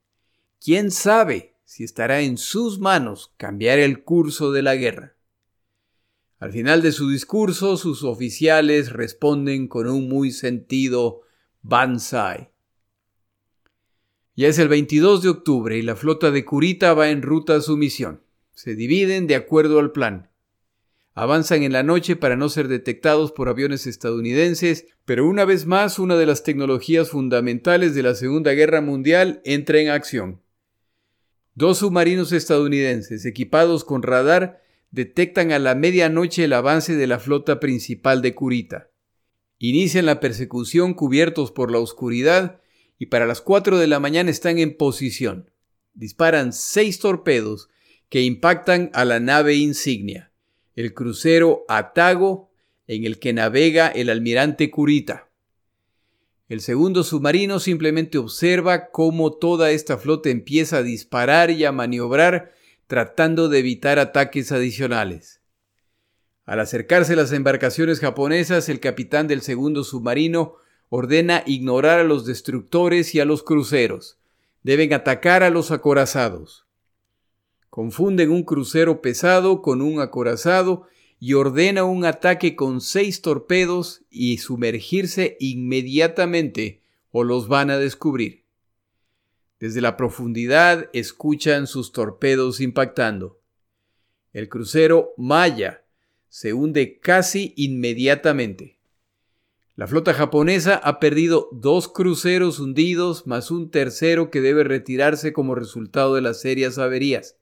¿quién 0.61 0.91
sabe 0.91 1.55
si 1.65 1.85
estará 1.85 2.21
en 2.21 2.39
sus 2.39 2.79
manos 2.79 3.33
cambiar 3.37 3.79
el 3.79 4.03
curso 4.03 4.53
de 4.53 4.63
la 4.63 4.77
guerra? 4.77 5.15
Al 6.43 6.51
final 6.51 6.83
de 6.83 6.91
su 6.91 7.09
discurso, 7.09 7.77
sus 7.77 8.03
oficiales 8.03 8.93
responden 8.93 9.69
con 9.69 9.87
un 9.87 10.09
muy 10.09 10.33
sentido 10.33 11.21
Banzai. 11.63 12.51
Ya 14.35 14.49
es 14.49 14.59
el 14.59 14.67
22 14.67 15.23
de 15.23 15.29
octubre 15.29 15.79
y 15.79 15.83
la 15.83 15.95
flota 15.95 16.33
de 16.33 16.45
Kurita 16.45 16.95
va 16.95 17.11
en 17.11 17.23
ruta 17.23 17.55
a 17.55 17.61
su 17.61 17.77
misión. 17.77 18.25
Se 18.55 18.75
dividen 18.75 19.29
de 19.29 19.37
acuerdo 19.37 19.79
al 19.79 19.93
plan. 19.93 20.33
Avanzan 21.15 21.63
en 21.63 21.71
la 21.71 21.85
noche 21.85 22.17
para 22.17 22.35
no 22.35 22.49
ser 22.49 22.67
detectados 22.67 23.31
por 23.31 23.49
aviones 23.49 23.87
estadounidenses, 23.87 24.87
pero 25.05 25.29
una 25.29 25.45
vez 25.45 25.67
más 25.67 26.01
una 26.01 26.17
de 26.17 26.27
las 26.27 26.43
tecnologías 26.43 27.11
fundamentales 27.11 27.95
de 27.95 28.03
la 28.03 28.17
Segunda 28.17 28.51
Guerra 28.51 28.81
Mundial 28.81 29.43
entra 29.45 29.79
en 29.79 29.91
acción. 29.91 30.43
Dos 31.55 31.79
submarinos 31.79 32.33
estadounidenses 32.33 33.27
equipados 33.27 33.85
con 33.85 34.03
radar 34.03 34.62
detectan 34.93 35.51
a 35.51 35.59
la 35.59 35.75
medianoche 35.75 36.45
el 36.45 36.53
avance 36.53 36.95
de 36.95 37.07
la 37.09 37.19
flota 37.19 37.59
principal 37.59 38.23
de 38.23 38.35
Kurita. 38.35 38.91
Inician 39.59 40.07
la 40.07 40.21
persecución 40.21 40.95
cubiertos 40.95 41.51
por 41.51 41.73
la 41.73 41.79
oscuridad 41.79 42.61
y 42.99 43.07
para 43.07 43.27
las 43.27 43.41
4 43.41 43.79
de 43.79 43.89
la 43.89 43.99
mañana 43.99 44.31
están 44.31 44.59
en 44.59 44.77
posición. 44.77 45.51
Disparan 45.95 46.53
seis 46.53 47.01
torpedos 47.01 47.69
que 48.09 48.23
impactan 48.23 48.91
a 48.93 49.05
la 49.05 49.19
nave 49.19 49.57
insignia 49.57 50.33
el 50.75 50.95
crucero 50.95 51.65
Atago 51.69 52.51
en 52.87 53.05
el 53.05 53.19
que 53.19 53.33
navega 53.33 53.89
el 53.89 54.11
almirante 54.11 54.71
Kurita. 54.71 55.29
El 56.49 56.61
segundo 56.61 57.05
submarino 57.05 57.61
simplemente 57.61 58.19
observa 58.19 58.91
cómo 58.91 59.33
toda 59.33 59.71
esta 59.71 59.97
flota 59.97 60.29
empieza 60.29 60.79
a 60.79 60.83
disparar 60.83 61.51
y 61.51 61.65
a 61.65 61.73
maniobrar 61.73 62.53
tratando 62.93 63.49
de 63.49 63.61
evitar 63.61 63.99
ataques 63.99 64.53
adicionales. 64.53 65.41
Al 66.45 66.61
acercarse 66.61 67.17
las 67.17 67.33
embarcaciones 67.33 68.01
japonesas, 68.01 68.69
el 68.69 68.81
capitán 68.81 69.29
del 69.29 69.41
segundo 69.41 69.83
submarino 69.83 70.57
ordena 70.91 71.43
ignorar 71.47 72.01
a 72.01 72.05
los 72.05 72.27
destructores 72.27 73.15
y 73.15 73.21
a 73.21 73.25
los 73.25 73.43
cruceros. 73.45 74.19
Deben 74.63 74.93
atacar 74.93 75.43
a 75.43 75.49
los 75.49 75.71
acorazados. 75.71 76.67
Confunden 77.71 78.31
un 78.31 78.43
crucero 78.43 79.01
pesado 79.01 79.63
con 79.63 79.81
un 79.81 79.99
acorazado 79.99 80.87
y 81.19 81.33
ordena 81.33 81.85
un 81.85 82.05
ataque 82.05 82.57
con 82.57 82.83
seis 82.83 83.23
torpedos 83.23 84.03
y 84.11 84.37
sumergirse 84.37 85.39
inmediatamente 85.41 86.83
o 87.11 87.25
los 87.25 87.49
van 87.49 87.71
a 87.71 87.79
descubrir. 87.79 88.42
Desde 89.63 89.81
la 89.81 89.97
profundidad 89.97 90.91
escuchan 90.93 91.69
sus 91.69 91.93
torpedos 91.93 92.61
impactando. 92.61 93.41
El 94.33 94.49
crucero 94.49 95.15
Maya 95.17 95.85
se 96.29 96.53
hunde 96.53 96.99
casi 96.99 97.55
inmediatamente. 97.57 98.81
La 99.77 99.87
flota 99.87 100.15
japonesa 100.15 100.75
ha 100.75 100.99
perdido 100.99 101.49
dos 101.53 101.87
cruceros 101.87 102.59
hundidos 102.59 103.29
más 103.29 103.53
un 103.53 103.71
tercero 103.71 104.33
que 104.33 104.41
debe 104.41 104.65
retirarse 104.65 105.33
como 105.33 105.55
resultado 105.55 106.17
de 106.17 106.23
las 106.23 106.41
serias 106.41 106.79
averías. 106.79 107.37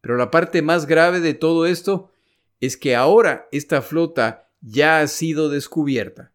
Pero 0.00 0.16
la 0.16 0.32
parte 0.32 0.60
más 0.60 0.86
grave 0.86 1.20
de 1.20 1.34
todo 1.34 1.66
esto 1.66 2.10
es 2.58 2.76
que 2.76 2.96
ahora 2.96 3.46
esta 3.52 3.80
flota 3.80 4.50
ya 4.60 4.98
ha 4.98 5.06
sido 5.06 5.50
descubierta, 5.50 6.32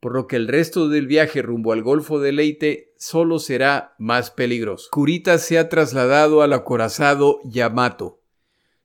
por 0.00 0.14
lo 0.14 0.26
que 0.26 0.34
el 0.34 0.48
resto 0.48 0.88
del 0.88 1.06
viaje 1.06 1.42
rumbo 1.42 1.72
al 1.72 1.84
Golfo 1.84 2.18
de 2.18 2.32
Leyte 2.32 2.91
solo 3.02 3.40
será 3.40 3.96
más 3.98 4.30
peligroso. 4.30 4.88
Kurita 4.92 5.38
se 5.38 5.58
ha 5.58 5.68
trasladado 5.68 6.40
al 6.40 6.52
acorazado 6.52 7.40
Yamato. 7.42 8.20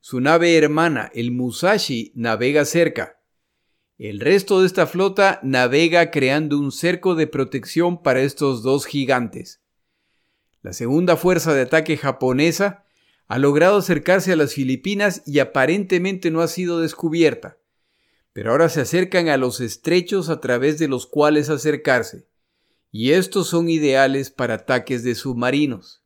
Su 0.00 0.20
nave 0.20 0.56
hermana, 0.56 1.08
el 1.14 1.30
Musashi, 1.30 2.10
navega 2.16 2.64
cerca. 2.64 3.20
El 3.96 4.18
resto 4.18 4.60
de 4.60 4.66
esta 4.66 4.88
flota 4.88 5.38
navega 5.44 6.10
creando 6.10 6.58
un 6.58 6.72
cerco 6.72 7.14
de 7.14 7.28
protección 7.28 8.02
para 8.02 8.20
estos 8.20 8.64
dos 8.64 8.86
gigantes. 8.86 9.60
La 10.62 10.72
segunda 10.72 11.16
fuerza 11.16 11.54
de 11.54 11.62
ataque 11.62 11.96
japonesa 11.96 12.84
ha 13.28 13.38
logrado 13.38 13.76
acercarse 13.76 14.32
a 14.32 14.36
las 14.36 14.52
Filipinas 14.52 15.22
y 15.26 15.38
aparentemente 15.38 16.32
no 16.32 16.40
ha 16.40 16.48
sido 16.48 16.80
descubierta, 16.80 17.58
pero 18.32 18.50
ahora 18.50 18.68
se 18.68 18.80
acercan 18.80 19.28
a 19.28 19.36
los 19.36 19.60
estrechos 19.60 20.28
a 20.28 20.40
través 20.40 20.80
de 20.80 20.88
los 20.88 21.06
cuales 21.06 21.50
acercarse, 21.50 22.26
y 22.90 23.12
estos 23.12 23.48
son 23.48 23.68
ideales 23.68 24.30
para 24.30 24.54
ataques 24.54 25.02
de 25.02 25.14
submarinos. 25.14 26.02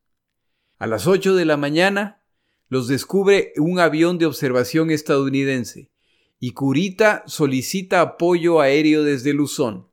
A 0.79 0.87
las 0.87 1.07
8 1.07 1.37
de 1.37 1.45
la 1.45 1.57
mañana 1.57 2.23
los 2.69 2.89
descubre 2.89 3.53
un 3.57 3.79
avión 3.79 4.19
de 4.19 4.27
observación 4.27 4.91
estadounidense, 4.91 5.91
y 6.41 6.53
Kurita 6.53 7.23
solicita 7.27 8.01
apoyo 8.01 8.61
aéreo 8.61 9.05
desde 9.05 9.33
Luzón. 9.33 9.89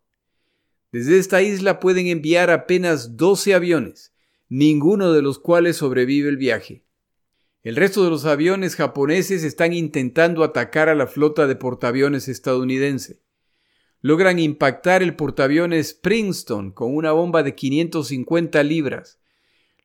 Desde 0.91 1.19
esta 1.19 1.41
isla 1.41 1.79
pueden 1.79 2.07
enviar 2.07 2.49
apenas 2.49 3.17
12 3.17 3.53
aviones, 3.53 4.15
ninguno 4.47 5.13
de 5.13 5.21
los 5.21 5.37
cuales 5.37 5.77
sobrevive 5.77 6.29
el 6.29 6.37
viaje. 6.37 6.83
El 7.61 7.75
resto 7.75 8.03
de 8.03 8.09
los 8.09 8.25
aviones 8.25 8.75
japoneses 8.75 9.43
están 9.43 9.73
intentando 9.73 10.43
atacar 10.43 10.89
a 10.89 10.95
la 10.95 11.05
flota 11.05 11.45
de 11.45 11.55
portaaviones 11.55 12.27
estadounidense. 12.27 13.21
Logran 14.01 14.39
impactar 14.39 15.03
el 15.03 15.15
portaaviones 15.15 15.93
Princeton 15.93 16.71
con 16.71 16.95
una 16.95 17.11
bomba 17.11 17.43
de 17.43 17.53
550 17.53 18.63
libras, 18.63 19.19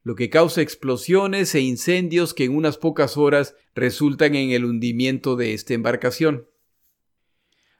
lo 0.05 0.14
que 0.14 0.31
causa 0.31 0.62
explosiones 0.62 1.55
e 1.55 1.61
incendios 1.61 2.33
que 2.33 2.44
en 2.44 2.55
unas 2.55 2.79
pocas 2.79 3.16
horas 3.16 3.57
resultan 3.74 4.37
en 4.37 4.50
el 4.50 4.64
hundimiento 4.64 5.35
de 5.35 5.55
esta 5.55 5.74
embarcación. 5.74 6.46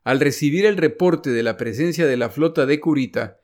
Al 0.03 0.19
recibir 0.19 0.67
el 0.67 0.77
reporte 0.77 1.31
de 1.31 1.43
la 1.43 1.57
presencia 1.57 2.07
de 2.07 2.17
la 2.17 2.31
flota 2.31 2.67
de 2.67 2.81
Kurita, 2.81 3.41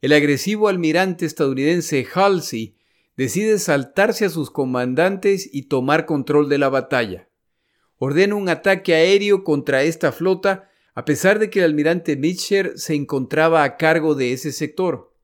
el 0.00 0.12
agresivo 0.12 0.68
almirante 0.68 1.26
estadounidense 1.26 2.06
Halsey 2.14 2.74
decide 3.18 3.58
saltarse 3.58 4.24
a 4.24 4.30
sus 4.30 4.50
comandantes 4.50 5.48
y 5.52 5.64
tomar 5.64 6.06
control 6.06 6.48
de 6.48 6.56
la 6.56 6.70
batalla. 6.70 7.28
Ordena 7.98 8.34
un 8.34 8.48
ataque 8.48 8.94
aéreo 8.94 9.44
contra 9.44 9.82
esta 9.82 10.10
flota 10.10 10.69
a 10.94 11.04
pesar 11.04 11.38
de 11.38 11.50
que 11.50 11.60
el 11.60 11.66
almirante 11.66 12.16
Mitcher 12.16 12.78
se 12.78 12.94
encontraba 12.94 13.62
a 13.62 13.76
cargo 13.76 14.14
de 14.14 14.32
ese 14.32 14.52
sector. 14.52 15.14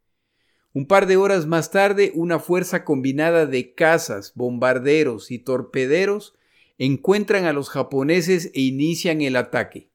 Un 0.73 0.87
par 0.87 1.07
de 1.07 1.17
horas 1.17 1.47
más 1.47 1.71
tarde, 1.71 2.13
una 2.15 2.39
fuerza 2.39 2.85
combinada 2.85 3.47
de 3.47 3.75
cazas, 3.75 4.33
bombarderos 4.35 5.31
y 5.31 5.39
torpederos 5.39 6.35
encuentran 6.79 7.47
a 7.47 7.53
los 7.53 7.71
japoneses 7.71 8.51
e 8.55 8.61
inician 8.61 9.23
el 9.23 9.37
ataque. 9.37 9.91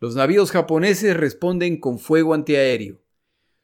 Los 0.00 0.16
navíos 0.16 0.50
japoneses 0.50 1.16
responden 1.16 1.78
con 1.78 1.98
fuego 1.98 2.34
antiaéreo. 2.34 3.00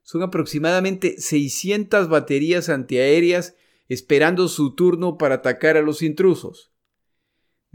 Son 0.03 0.22
aproximadamente 0.22 1.16
600 1.18 2.09
baterías 2.09 2.68
antiaéreas 2.68 3.57
esperando 3.88 4.49
su 4.49 4.75
turno 4.75 5.18
para 5.18 5.37
atacar 5.37 5.77
a 5.77 5.83
los 5.83 6.03
intrusos. 6.03 6.70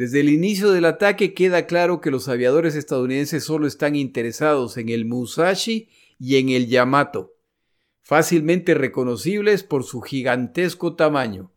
Desde 0.02 0.22
el 0.22 0.30
inicio 0.30 0.72
del 0.72 0.86
ataque 0.86 1.36
queda 1.36 1.68
claro 1.68 2.02
que 2.02 2.10
los 2.10 2.28
aviadores 2.28 2.74
estadounidenses 2.74 3.44
solo 3.44 3.68
están 3.68 3.96
interesados 3.96 4.78
en 4.78 4.90
el 4.90 5.06
Musashi 5.06 5.90
y 6.18 6.38
en 6.38 6.50
el 6.50 6.66
Yamato, 6.66 7.36
fácilmente 8.02 8.74
reconocibles 8.74 9.62
por 9.62 9.84
su 9.84 10.02
gigantesco 10.02 10.96
tamaño. 10.96 11.52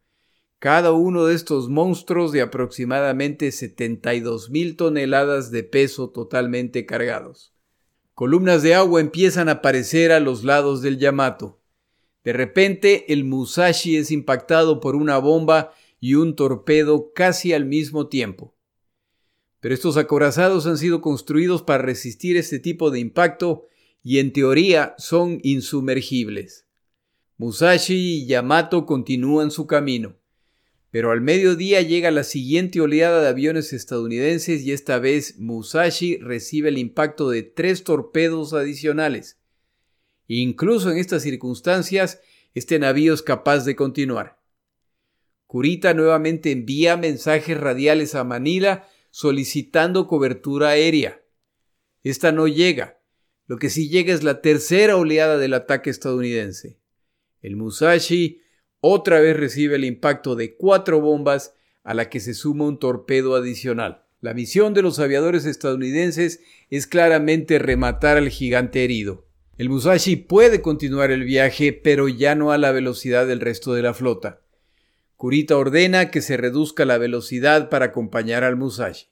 Cada 0.59 0.93
uno 0.93 1.25
de 1.25 1.35
estos 1.35 1.71
monstruos 1.71 2.33
de 2.33 2.43
aproximadamente 2.43 3.51
72 3.51 4.51
mil 4.51 4.77
toneladas 4.77 5.51
de 5.51 5.63
peso 5.63 6.11
totalmente 6.11 6.85
cargados. 6.85 7.55
Columnas 8.13 8.63
de 8.63 8.75
agua 8.75 9.01
empiezan 9.01 9.49
a 9.49 9.53
aparecer 9.53 10.13
a 10.13 10.21
los 10.21 10.45
lados 10.45 10.83
del 10.83 10.99
Yamato. 10.99 11.63
De 12.25 12.35
repente, 12.35 13.11
el 13.11 13.25
Musashi 13.25 13.97
es 13.97 14.11
impactado 14.11 14.81
por 14.81 14.97
una 14.97 15.17
bomba 15.17 15.73
y 16.05 16.17
un 16.17 16.37
torpedo 16.37 17.15
casi 17.15 17.55
al 17.55 17.65
mismo 17.65 18.09
tiempo. 18.09 18.55
Pero 19.61 19.75
estos 19.75 19.97
acorazados 19.97 20.67
han 20.67 20.77
sido 20.77 21.01
construidos 21.01 21.63
para 21.63 21.83
resistir 21.83 22.37
este 22.37 22.59
tipo 22.59 22.91
de 22.91 23.01
impacto 23.01 23.69
y 24.03 24.19
en 24.19 24.35
teoría 24.35 24.95
son 24.99 25.39
insumergibles. 25.43 26.67
Musashi 27.39 27.95
y 27.95 28.27
Yamato 28.27 28.85
continúan 28.85 29.51
su 29.51 29.67
camino. 29.67 30.19
Pero 30.91 31.11
al 31.11 31.23
mediodía 31.23 31.81
llega 31.81 32.11
la 32.11 32.25
siguiente 32.25 32.83
oleada 32.83 33.23
de 33.23 33.29
aviones 33.29 33.73
estadounidenses 33.73 34.61
y 34.61 34.73
esta 34.73 34.99
vez 34.99 35.39
Musashi 35.39 36.19
recibe 36.19 36.69
el 36.69 36.77
impacto 36.77 37.31
de 37.31 37.45
tres 37.45 37.83
torpedos 37.83 38.53
adicionales. 38.53 39.39
Incluso 40.29 40.91
en 40.91 40.99
estas 40.99 41.23
circunstancias, 41.23 42.21
este 42.53 42.79
navío 42.79 43.15
es 43.15 43.23
capaz 43.23 43.65
de 43.65 43.75
continuar. 43.75 44.44
Kurita 45.55 45.95
nuevamente 45.95 46.51
envía 46.51 46.97
mensajes 46.97 47.57
radiales 47.57 48.17
a 48.17 48.25
Manila 48.25 48.89
solicitando 49.13 50.09
cobertura 50.09 50.71
aérea. 50.71 51.23
Esta 52.03 52.33
no 52.33 52.49
llega. 52.49 52.99
Lo 53.47 53.59
que 53.59 53.71
sí 53.71 53.89
llega 53.89 54.13
es 54.13 54.25
la 54.25 54.41
tercera 54.41 54.97
oleada 54.97 55.39
del 55.39 55.55
ataque 55.55 55.91
estadounidense. 55.91 56.81
El 57.41 57.55
Musashi 57.55 58.41
otra 58.81 59.21
vez 59.21 59.37
recibe 59.37 59.77
el 59.77 59.85
impacto 59.85 60.35
de 60.35 60.57
cuatro 60.57 61.01
bombas 61.01 61.55
a 61.85 61.95
la 61.95 62.11
que 62.11 62.19
se 62.19 62.35
suma 62.35 62.65
un 62.65 62.81
torpedo 62.81 63.37
adicional. 63.37 64.07
La 64.21 64.35
misión 64.35 64.75
de 64.75 64.83
los 64.83 64.99
aviadores 64.99 65.45
estadounidenses 65.45 66.41
es 66.69 66.89
claramente 66.89 67.61
rematar 67.61 68.17
al 68.17 68.29
gigante 68.29 68.83
herido. 68.83 69.29
El 69.57 69.69
Musashi 69.69 70.17
puede 70.17 70.61
continuar 70.61 71.13
el 71.13 71.23
viaje, 71.23 71.73
pero 71.73 72.09
ya 72.09 72.35
no 72.35 72.51
a 72.51 72.59
la 72.59 72.73
velocidad 72.73 73.29
del 73.29 73.39
resto 73.39 73.73
de 73.73 73.83
la 73.83 73.95
flota. 73.95 74.41
Kurita 75.25 75.57
ordena 75.57 76.11
que 76.11 76.21
se 76.21 76.37
reduzca 76.37 76.85
la 76.85 76.99
velocidad 76.99 77.71
para 77.71 77.87
acompañar 77.87 78.45
al 78.45 78.57
Musashi. 78.57 79.07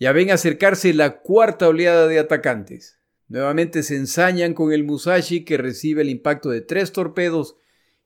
Ya 0.00 0.10
ven 0.12 0.30
acercarse 0.30 0.94
la 0.94 1.20
cuarta 1.20 1.68
oleada 1.68 2.08
de 2.08 2.18
atacantes. 2.18 2.98
Nuevamente 3.28 3.82
se 3.82 3.96
ensañan 3.96 4.54
con 4.54 4.72
el 4.72 4.82
Musashi 4.82 5.44
que 5.44 5.58
recibe 5.58 6.00
el 6.00 6.08
impacto 6.08 6.48
de 6.48 6.62
tres 6.62 6.92
torpedos 6.92 7.56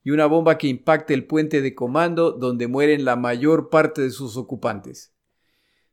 y 0.02 0.10
una 0.10 0.26
bomba 0.26 0.58
que 0.58 0.66
impacta 0.66 1.14
el 1.14 1.26
puente 1.26 1.62
de 1.62 1.76
comando 1.76 2.32
donde 2.32 2.66
mueren 2.66 3.04
la 3.04 3.14
mayor 3.14 3.70
parte 3.70 4.02
de 4.02 4.10
sus 4.10 4.36
ocupantes. 4.36 5.14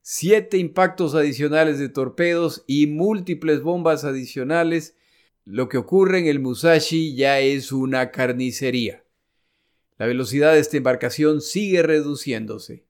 Siete 0.01 0.57
impactos 0.57 1.13
adicionales 1.13 1.77
de 1.77 1.89
torpedos 1.89 2.63
y 2.65 2.87
múltiples 2.87 3.61
bombas 3.61 4.03
adicionales. 4.03 4.97
Lo 5.43 5.69
que 5.69 5.77
ocurre 5.77 6.17
en 6.17 6.25
el 6.25 6.39
Musashi 6.39 7.15
ya 7.15 7.39
es 7.39 7.71
una 7.71 8.09
carnicería. 8.09 9.04
La 9.97 10.05
velocidad 10.05 10.53
de 10.53 10.59
esta 10.59 10.77
embarcación 10.77 11.41
sigue 11.41 11.81
reduciéndose. 11.81 12.85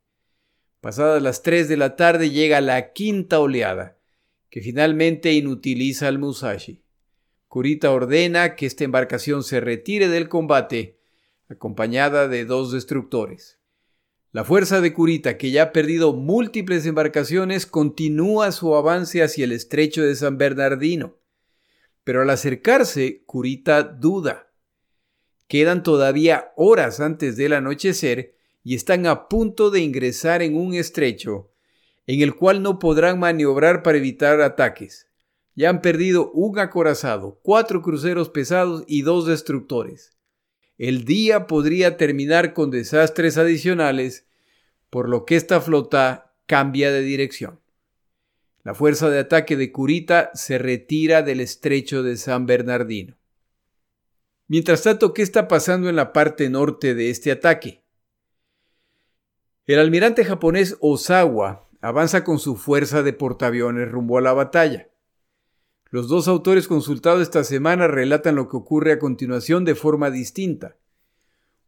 Pasadas 0.81 1.21
las 1.21 1.43
3 1.43 1.67
de 1.67 1.77
la 1.77 1.95
tarde 1.95 2.31
llega 2.31 2.61
la 2.61 2.93
quinta 2.93 3.39
oleada, 3.39 3.97
que 4.49 4.61
finalmente 4.61 5.33
inutiliza 5.33 6.07
al 6.07 6.19
Musashi. 6.19 6.81
Kurita 7.47 7.91
ordena 7.91 8.55
que 8.55 8.65
esta 8.65 8.83
embarcación 8.83 9.43
se 9.43 9.59
retire 9.59 10.09
del 10.09 10.29
combate, 10.29 10.99
acompañada 11.47 12.27
de 12.27 12.45
dos 12.45 12.71
destructores. 12.71 13.59
La 14.31 14.43
fuerza 14.43 14.81
de 14.81 14.91
Kurita, 14.91 15.37
que 15.37 15.51
ya 15.51 15.63
ha 15.63 15.71
perdido 15.71 16.13
múltiples 16.13 16.85
embarcaciones, 16.85 17.65
continúa 17.65 18.51
su 18.51 18.75
avance 18.75 19.23
hacia 19.23 19.45
el 19.45 19.53
estrecho 19.53 20.01
de 20.01 20.15
San 20.15 20.37
Bernardino. 20.37 21.15
Pero 22.03 22.21
al 22.21 22.29
acercarse, 22.29 23.23
Kurita 23.25 23.83
duda. 23.83 24.51
Quedan 25.47 25.83
todavía 25.83 26.51
horas 26.55 26.99
antes 26.99 27.37
del 27.37 27.53
anochecer 27.53 28.35
y 28.63 28.75
están 28.75 29.05
a 29.05 29.27
punto 29.27 29.69
de 29.69 29.81
ingresar 29.81 30.41
en 30.41 30.55
un 30.55 30.73
estrecho 30.73 31.51
en 32.07 32.21
el 32.21 32.35
cual 32.35 32.61
no 32.61 32.79
podrán 32.79 33.19
maniobrar 33.19 33.83
para 33.83 33.97
evitar 33.97 34.41
ataques. 34.41 35.07
Ya 35.55 35.69
han 35.69 35.81
perdido 35.81 36.31
un 36.31 36.59
acorazado, 36.59 37.39
cuatro 37.41 37.81
cruceros 37.81 38.29
pesados 38.29 38.83
y 38.87 39.01
dos 39.01 39.25
destructores. 39.25 40.11
El 40.77 41.05
día 41.05 41.47
podría 41.47 41.97
terminar 41.97 42.53
con 42.53 42.69
desastres 42.69 43.37
adicionales, 43.37 44.27
por 44.89 45.07
lo 45.07 45.25
que 45.25 45.35
esta 45.35 45.61
flota 45.61 46.33
cambia 46.45 46.91
de 46.91 47.01
dirección. 47.01 47.59
La 48.63 48.73
fuerza 48.73 49.09
de 49.09 49.19
ataque 49.19 49.55
de 49.55 49.71
Curita 49.71 50.31
se 50.33 50.57
retira 50.57 51.21
del 51.21 51.39
estrecho 51.39 52.03
de 52.03 52.17
San 52.17 52.45
Bernardino. 52.45 53.15
Mientras 54.47 54.83
tanto, 54.83 55.13
¿qué 55.13 55.21
está 55.21 55.47
pasando 55.47 55.89
en 55.89 55.95
la 55.95 56.13
parte 56.13 56.49
norte 56.49 56.93
de 56.93 57.09
este 57.09 57.31
ataque? 57.31 57.83
El 59.65 59.79
almirante 59.79 60.23
japonés 60.23 60.77
Osawa 60.81 61.67
avanza 61.81 62.23
con 62.23 62.37
su 62.37 62.55
fuerza 62.55 63.01
de 63.01 63.13
portaaviones 63.13 63.89
rumbo 63.89 64.19
a 64.19 64.21
la 64.21 64.33
batalla. 64.33 64.89
Los 65.89 66.07
dos 66.07 66.27
autores 66.27 66.67
consultados 66.67 67.21
esta 67.21 67.43
semana 67.43 67.87
relatan 67.87 68.35
lo 68.35 68.47
que 68.47 68.57
ocurre 68.57 68.91
a 68.91 68.99
continuación 68.99 69.65
de 69.65 69.73
forma 69.73 70.11
distinta. 70.11 70.77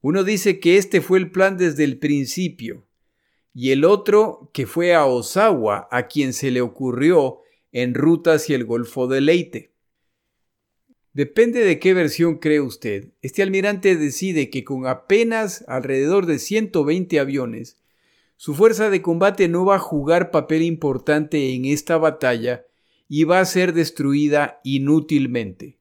Uno 0.02 0.24
dice 0.24 0.60
que 0.60 0.78
este 0.78 1.02
fue 1.02 1.18
el 1.18 1.32
plan 1.32 1.58
desde 1.58 1.84
el 1.84 1.98
principio, 1.98 2.88
y 3.54 3.72
el 3.72 3.86
otro 3.86 4.52
que 4.54 4.68
fue 4.68 4.94
a 4.94 5.06
Osawa 5.06 5.88
a 5.90 6.08
quien 6.08 6.34
se 6.34 6.52
le 6.52 6.62
ocurrió 6.62 7.40
en 7.72 7.96
ruta 7.96 8.34
hacia 8.34 8.56
el 8.56 8.66
Golfo 8.66 9.08
de 9.08 9.22
Leyte. 9.22 9.74
Depende 11.18 11.62
de 11.62 11.80
qué 11.80 11.96
versión 11.96 12.38
cree 12.38 12.62
usted. 12.62 13.08
Este 13.24 13.42
almirante 13.42 13.96
decide 13.96 14.52
que 14.52 14.64
con 14.64 14.86
apenas 14.86 15.66
alrededor 15.68 16.28
de 16.28 16.38
120 16.38 17.20
aviones, 17.20 17.80
su 18.36 18.54
fuerza 18.54 18.92
de 18.92 19.02
combate 19.02 19.48
no 19.48 19.66
va 19.66 19.78
a 19.78 19.80
jugar 19.80 20.30
papel 20.30 20.62
importante 20.62 21.56
en 21.56 21.66
esta 21.66 21.98
batalla 21.98 22.68
y 23.10 23.24
va 23.24 23.40
a 23.40 23.46
ser 23.46 23.74
destruida 23.74 24.62
inútilmente. 24.64 25.80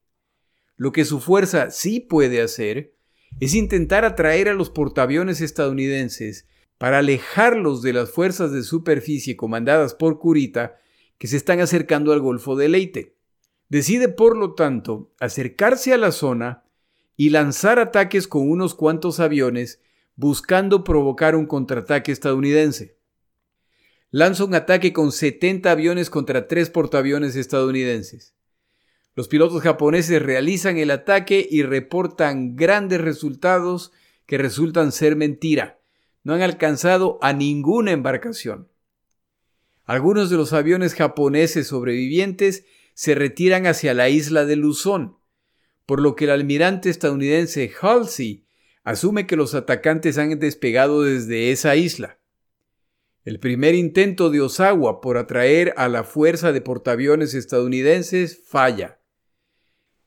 Lo 0.79 0.91
que 0.91 1.05
su 1.05 1.21
fuerza 1.21 1.71
sí 1.71 2.01
puede 2.01 2.41
hacer 2.41 2.95
es 3.39 3.55
intentar 3.55 4.07
atraer 4.07 4.49
a 4.49 4.55
los 4.55 4.71
portaaviones 4.71 5.43
estadounidenses 5.43 6.49
para 6.79 7.01
alejarlos 7.01 7.83
de 7.83 7.93
las 7.93 8.11
fuerzas 8.11 8.53
de 8.53 8.63
superficie 8.63 9.37
comandadas 9.37 9.93
por 9.93 10.19
Kurita 10.19 10.79
que 11.19 11.27
se 11.27 11.37
están 11.37 11.61
acercando 11.61 12.15
al 12.15 12.21
Golfo 12.21 12.57
de 12.57 12.71
Leyte. 12.71 13.16
Decide, 13.69 14.09
por 14.09 14.37
lo 14.37 14.55
tanto, 14.55 15.13
acercarse 15.19 15.93
a 15.93 15.97
la 15.99 16.13
zona 16.13 16.65
y 17.17 17.31
lanzar 17.31 17.79
ataques 17.79 18.29
con 18.29 18.49
unos 18.49 18.75
cuantos 18.75 19.21
aviones 19.21 19.81
buscando 20.15 20.85
provocar 20.85 21.35
un 21.35 21.47
contraataque 21.47 22.13
estadounidense 22.13 22.97
lanza 24.11 24.45
un 24.45 24.55
ataque 24.55 24.95
con 24.95 25.13
70 25.13 25.71
aviones 25.71 26.11
contra 26.11 26.49
tres 26.49 26.71
portaaviones 26.71 27.37
estadounidenses. 27.37 28.35
Los 29.15 29.29
pilotos 29.29 29.63
japoneses 29.63 30.23
realizan 30.23 30.79
el 30.79 30.91
ataque 30.91 31.47
y 31.51 31.63
reportan 31.63 32.57
grandes 32.57 33.01
resultados 33.01 33.93
que 34.27 34.39
resultan 34.39 34.93
ser 34.93 35.17
mentira. 35.17 35.81
No 36.23 36.35
han 36.35 36.43
alcanzado 36.43 37.19
a 37.23 37.33
ninguna 37.33 37.93
embarcación. 37.93 38.69
Algunos 39.85 40.31
de 40.31 40.37
los 40.37 40.53
aviones 40.53 40.95
japoneses 40.95 41.69
sobrevivientes 41.69 42.65
se 42.97 43.15
retiran 43.15 43.67
hacia 43.67 43.93
la 43.93 44.09
isla 44.09 44.47
de 44.47 44.57
Luzón, 44.57 45.19
por 45.85 46.01
lo 46.01 46.17
que 46.17 46.25
el 46.25 46.31
almirante 46.31 46.89
estadounidense 46.89 47.71
Halsey 47.79 48.47
asume 48.85 49.27
que 49.27 49.37
los 49.37 49.55
atacantes 49.55 50.17
han 50.17 50.39
despegado 50.39 51.03
desde 51.03 51.53
esa 51.53 51.77
isla. 51.77 52.19
El 53.23 53.39
primer 53.39 53.75
intento 53.75 54.31
de 54.31 54.41
Osawa 54.41 55.03
por 55.03 55.19
atraer 55.19 55.75
a 55.77 55.89
la 55.89 56.05
fuerza 56.05 56.53
de 56.53 56.63
portaaviones 56.63 57.35
estadounidenses 57.35 58.43
falla. 58.49 58.99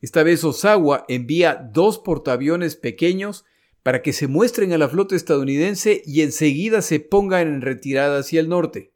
Esta 0.02 0.24
vez 0.24 0.44
Osawa 0.44 1.06
envía 1.08 1.70
dos 1.72 2.00
portaaviones 2.00 2.76
pequeños 2.76 3.46
para 3.84 4.02
que 4.02 4.14
se 4.14 4.26
muestren 4.26 4.74
a 4.74 4.80
la 4.80 4.90
flota 4.90 5.16
estadounidense 5.16 6.02
y 6.08 6.22
enseguida 6.22 6.82
se 6.82 7.00
pongan 7.00 7.48
en 7.48 7.62
retirada 7.62 8.18
hacia 8.18 8.40
el 8.40 8.50
norte. 8.50 8.94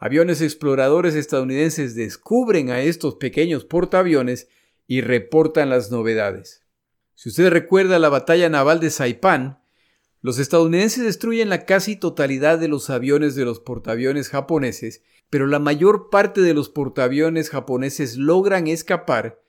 Aviones 0.00 0.40
exploradores 0.42 1.16
estadounidenses 1.16 1.96
descubren 1.96 2.70
a 2.70 2.80
estos 2.82 3.16
pequeños 3.16 3.64
portaaviones 3.64 4.48
y 4.86 5.00
reportan 5.00 5.70
las 5.70 5.90
novedades. 5.90 6.62
Si 7.16 7.30
usted 7.30 7.50
recuerda 7.50 7.98
la 7.98 8.08
batalla 8.08 8.48
naval 8.48 8.78
de 8.78 8.90
Saipan, 8.90 9.60
los 10.20 10.38
estadounidenses 10.38 11.02
destruyen 11.02 11.48
la 11.48 11.64
casi 11.64 11.96
totalidad 11.96 12.60
de 12.60 12.68
los 12.68 12.90
aviones 12.90 13.34
de 13.34 13.44
los 13.44 13.58
portaaviones 13.58 14.28
japoneses, 14.28 15.02
pero 15.30 15.48
la 15.48 15.58
mayor 15.58 16.10
parte 16.10 16.42
de 16.42 16.54
los 16.54 16.68
portaaviones 16.68 17.50
japoneses 17.50 18.16
logran 18.16 18.68
escapar, 18.68 19.42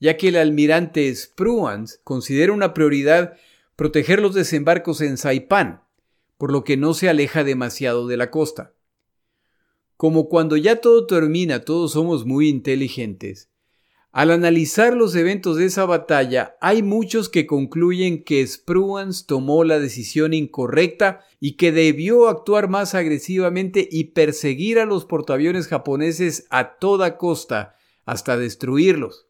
ya 0.00 0.16
que 0.16 0.28
el 0.28 0.36
almirante 0.36 1.14
Spruance 1.14 1.98
considera 2.04 2.54
una 2.54 2.72
prioridad 2.72 3.34
proteger 3.76 4.22
los 4.22 4.34
desembarcos 4.34 5.02
en 5.02 5.18
Saipan, 5.18 5.82
por 6.38 6.50
lo 6.50 6.64
que 6.64 6.78
no 6.78 6.94
se 6.94 7.10
aleja 7.10 7.44
demasiado 7.44 8.06
de 8.06 8.16
la 8.16 8.30
costa. 8.30 8.72
Como 10.00 10.30
cuando 10.30 10.56
ya 10.56 10.76
todo 10.76 11.06
termina 11.06 11.60
todos 11.60 11.92
somos 11.92 12.24
muy 12.24 12.48
inteligentes, 12.48 13.50
al 14.12 14.30
analizar 14.30 14.96
los 14.96 15.14
eventos 15.14 15.58
de 15.58 15.66
esa 15.66 15.84
batalla, 15.84 16.56
hay 16.62 16.82
muchos 16.82 17.28
que 17.28 17.46
concluyen 17.46 18.24
que 18.24 18.46
Spruance 18.46 19.26
tomó 19.26 19.62
la 19.62 19.78
decisión 19.78 20.32
incorrecta 20.32 21.20
y 21.38 21.58
que 21.58 21.70
debió 21.70 22.28
actuar 22.28 22.70
más 22.70 22.94
agresivamente 22.94 23.86
y 23.92 24.04
perseguir 24.04 24.78
a 24.78 24.86
los 24.86 25.04
portaaviones 25.04 25.68
japoneses 25.68 26.46
a 26.48 26.78
toda 26.78 27.18
costa 27.18 27.74
hasta 28.06 28.38
destruirlos. 28.38 29.26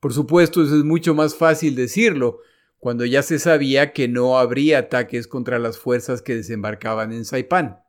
Por 0.00 0.14
supuesto, 0.14 0.62
eso 0.62 0.74
es 0.74 0.84
mucho 0.84 1.14
más 1.14 1.34
fácil 1.34 1.74
decirlo, 1.74 2.38
cuando 2.78 3.04
ya 3.04 3.22
se 3.22 3.38
sabía 3.38 3.92
que 3.92 4.08
no 4.08 4.38
habría 4.38 4.78
ataques 4.78 5.28
contra 5.28 5.58
las 5.58 5.76
fuerzas 5.76 6.22
que 6.22 6.34
desembarcaban 6.34 7.12
en 7.12 7.26
Saipan. 7.26 7.82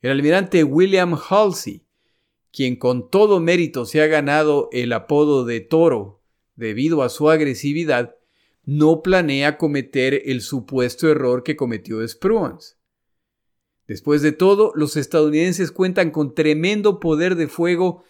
El 0.00 0.12
almirante 0.12 0.64
William 0.64 1.14
Halsey 1.28 1.88
quien 2.58 2.76
con 2.76 3.10
todo 3.10 3.40
mérito 3.40 3.84
se 3.84 4.02
ha 4.02 4.06
ganado 4.06 4.68
el 4.72 4.92
apodo 4.92 5.44
de 5.44 5.60
toro 5.60 6.22
debido 6.56 7.02
a 7.02 7.08
su 7.08 7.30
agresividad, 7.30 8.16
no 8.64 9.02
planea 9.02 9.56
cometer 9.58 10.22
el 10.26 10.40
supuesto 10.40 11.08
error 11.08 11.42
que 11.42 11.56
cometió 11.56 12.06
Spruance. 12.06 12.74
Después 13.86 14.20
de 14.22 14.32
todo, 14.32 14.72
los 14.74 14.96
estadounidenses 14.96 15.70
cuentan 15.72 16.10
con 16.10 16.34
tremendo 16.34 17.00
poder 17.00 17.36
de 17.36 17.48
fuego 17.48 18.02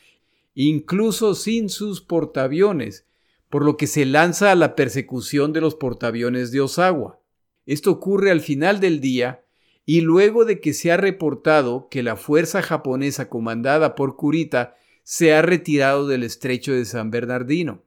incluso 0.55 1.35
sin 1.35 1.69
sus 1.69 2.01
portaaviones, 2.01 3.07
por 3.49 3.65
lo 3.65 3.77
que 3.77 3.87
se 3.87 4.05
lanza 4.05 4.51
a 4.51 4.57
la 4.57 4.75
persecución 4.75 5.53
de 5.53 5.61
los 5.61 5.75
portaaviones 5.77 6.51
de 6.51 6.61
Osawa. 6.63 7.21
Esto 7.65 7.93
ocurre 7.93 8.31
al 8.31 8.41
final 8.41 8.81
del 8.81 9.01
día 9.01 9.45
y 9.91 10.03
luego 10.03 10.45
de 10.45 10.61
que 10.61 10.75
se 10.75 10.93
ha 10.93 10.99
reportado 10.99 11.89
que 11.91 12.03
la 12.03 12.17
fuerza 12.17 12.61
japonesa 12.61 13.31
comandada 13.31 13.95
por 13.95 14.17
Kurita 14.17 14.77
se 15.03 15.33
ha 15.33 15.41
retirado 15.41 16.07
del 16.07 16.25
estrecho 16.25 16.75
de 16.75 16.85
San 16.85 17.11
Bernardino. 17.11 17.87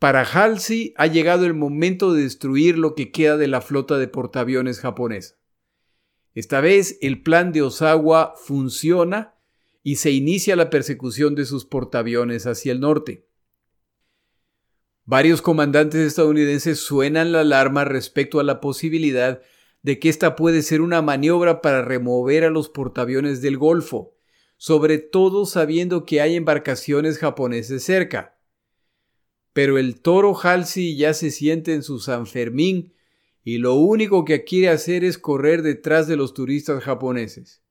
Para 0.00 0.24
Halsey 0.24 0.92
ha 0.96 1.06
llegado 1.06 1.46
el 1.46 1.54
momento 1.54 2.12
de 2.12 2.24
destruir 2.24 2.78
lo 2.78 2.96
que 2.96 3.12
queda 3.12 3.36
de 3.36 3.46
la 3.46 3.60
flota 3.60 3.96
de 3.96 4.08
portaaviones 4.08 4.80
japonesa. 4.80 5.36
Esta 6.34 6.60
vez 6.60 6.98
el 7.00 7.22
plan 7.22 7.52
de 7.52 7.62
Osawa 7.62 8.34
funciona 8.34 9.36
y 9.84 9.96
se 9.96 10.10
inicia 10.10 10.56
la 10.56 10.68
persecución 10.68 11.36
de 11.36 11.44
sus 11.44 11.64
portaaviones 11.64 12.48
hacia 12.48 12.72
el 12.72 12.80
norte. 12.80 13.24
Varios 15.04 15.42
comandantes 15.42 16.00
estadounidenses 16.00 16.80
suenan 16.80 17.30
la 17.30 17.42
alarma 17.42 17.84
respecto 17.84 18.40
a 18.40 18.42
la 18.42 18.60
posibilidad 18.60 19.42
de 19.86 20.00
que 20.00 20.08
esta 20.08 20.34
puede 20.34 20.62
ser 20.62 20.80
una 20.80 21.00
maniobra 21.00 21.62
para 21.62 21.80
remover 21.80 22.42
a 22.42 22.50
los 22.50 22.68
portaaviones 22.68 23.40
del 23.40 23.56
Golfo, 23.56 24.16
sobre 24.56 24.98
todo 24.98 25.46
sabiendo 25.46 26.04
que 26.04 26.20
hay 26.20 26.34
embarcaciones 26.34 27.18
japoneses 27.18 27.84
cerca. 27.84 28.36
Pero 29.52 29.78
el 29.78 30.00
toro 30.00 30.36
Halsey 30.36 30.96
ya 30.96 31.14
se 31.14 31.30
siente 31.30 31.72
en 31.72 31.84
su 31.84 32.00
San 32.00 32.26
Fermín 32.26 32.94
y 33.44 33.58
lo 33.58 33.74
único 33.74 34.24
que 34.24 34.42
quiere 34.42 34.70
hacer 34.70 35.04
es 35.04 35.18
correr 35.18 35.62
detrás 35.62 36.08
de 36.08 36.16
los 36.16 36.34
turistas 36.34 36.82
japoneses. 36.82 37.62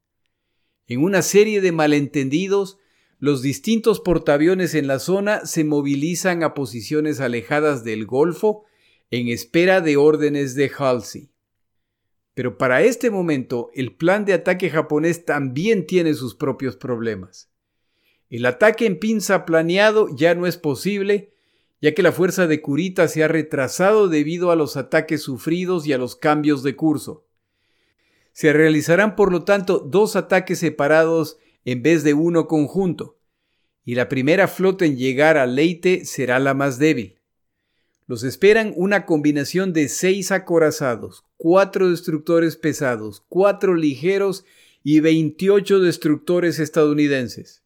En 0.88 1.04
una 1.04 1.22
serie 1.22 1.60
de 1.60 1.74
malentendidos, 1.74 2.78
los 3.20 3.42
distintos 3.42 4.00
portaaviones 4.00 4.74
en 4.74 4.88
la 4.88 5.00
zona 5.00 5.46
se 5.46 5.66
movilizan 5.66 6.44
a 6.44 6.54
posiciones 6.54 7.20
alejadas 7.20 7.84
del 7.84 8.06
Golfo 8.06 8.64
en 9.12 9.28
espera 9.28 9.82
de 9.82 9.98
órdenes 9.98 10.56
de 10.56 10.72
Halsey. 10.80 11.35
Pero 12.36 12.58
para 12.58 12.84
este 12.84 13.10
momento, 13.10 13.72
el 13.74 13.96
plan 13.96 14.26
de 14.26 14.34
ataque 14.34 14.70
japonés 14.70 15.26
también 15.26 15.88
tiene 15.88 16.14
sus 16.14 16.36
propios 16.36 16.76
problemas. 16.76 17.50
El 18.30 18.46
ataque 18.46 18.86
en 18.86 19.00
pinza 19.00 19.46
planeado 19.46 20.10
ya 20.14 20.36
no 20.36 20.46
es 20.46 20.58
posible, 20.58 21.32
ya 21.82 21.94
que 21.94 22.04
la 22.04 22.12
fuerza 22.12 22.46
de 22.46 22.62
Kurita 22.62 23.08
se 23.08 23.24
ha 23.24 23.28
retrasado 23.28 24.10
debido 24.10 24.52
a 24.52 24.56
los 24.56 24.76
ataques 24.76 25.22
sufridos 25.22 25.88
y 25.88 25.94
a 25.94 25.98
los 25.98 26.16
cambios 26.16 26.62
de 26.62 26.76
curso. 26.76 27.26
Se 28.34 28.52
realizarán 28.52 29.16
por 29.16 29.32
lo 29.32 29.44
tanto 29.44 29.80
dos 29.80 30.18
ataques 30.18 30.60
separados 30.60 31.38
en 31.64 31.84
vez 31.84 32.04
de 32.04 32.14
uno 32.14 32.48
conjunto, 32.48 33.18
y 33.86 33.96
la 33.96 34.10
primera 34.10 34.48
flota 34.48 34.84
en 34.86 34.98
llegar 34.98 35.38
a 35.38 35.46
Leite 35.46 36.04
será 36.06 36.40
la 36.40 36.54
más 36.54 36.80
débil. 36.80 37.22
Los 38.08 38.24
esperan 38.24 38.74
una 38.76 39.06
combinación 39.06 39.72
de 39.72 39.88
seis 39.88 40.32
acorazados, 40.32 41.25
cuatro 41.48 41.92
destructores 41.92 42.56
pesados, 42.56 43.24
cuatro 43.30 43.76
ligeros 43.76 44.46
y 44.82 45.00
28 45.00 45.80
destructores 45.80 46.58
estadounidenses. 46.58 47.64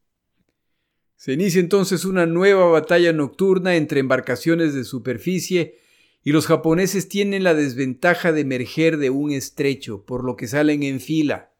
Se 1.15 1.31
inicia 1.31 1.61
entonces 1.61 2.03
una 2.03 2.25
nueva 2.25 2.65
batalla 2.65 3.13
nocturna 3.13 3.77
entre 3.77 4.01
embarcaciones 4.01 4.73
de 4.73 4.83
superficie 4.83 5.79
y 6.25 6.33
los 6.33 6.45
japoneses 6.45 7.07
tienen 7.07 7.45
la 7.45 7.53
desventaja 7.53 8.33
de 8.33 8.41
emerger 8.41 8.97
de 8.97 9.11
un 9.11 9.31
estrecho, 9.31 10.03
por 10.03 10.25
lo 10.25 10.35
que 10.35 10.49
salen 10.49 10.83
en 10.83 10.99
fila. 10.99 11.53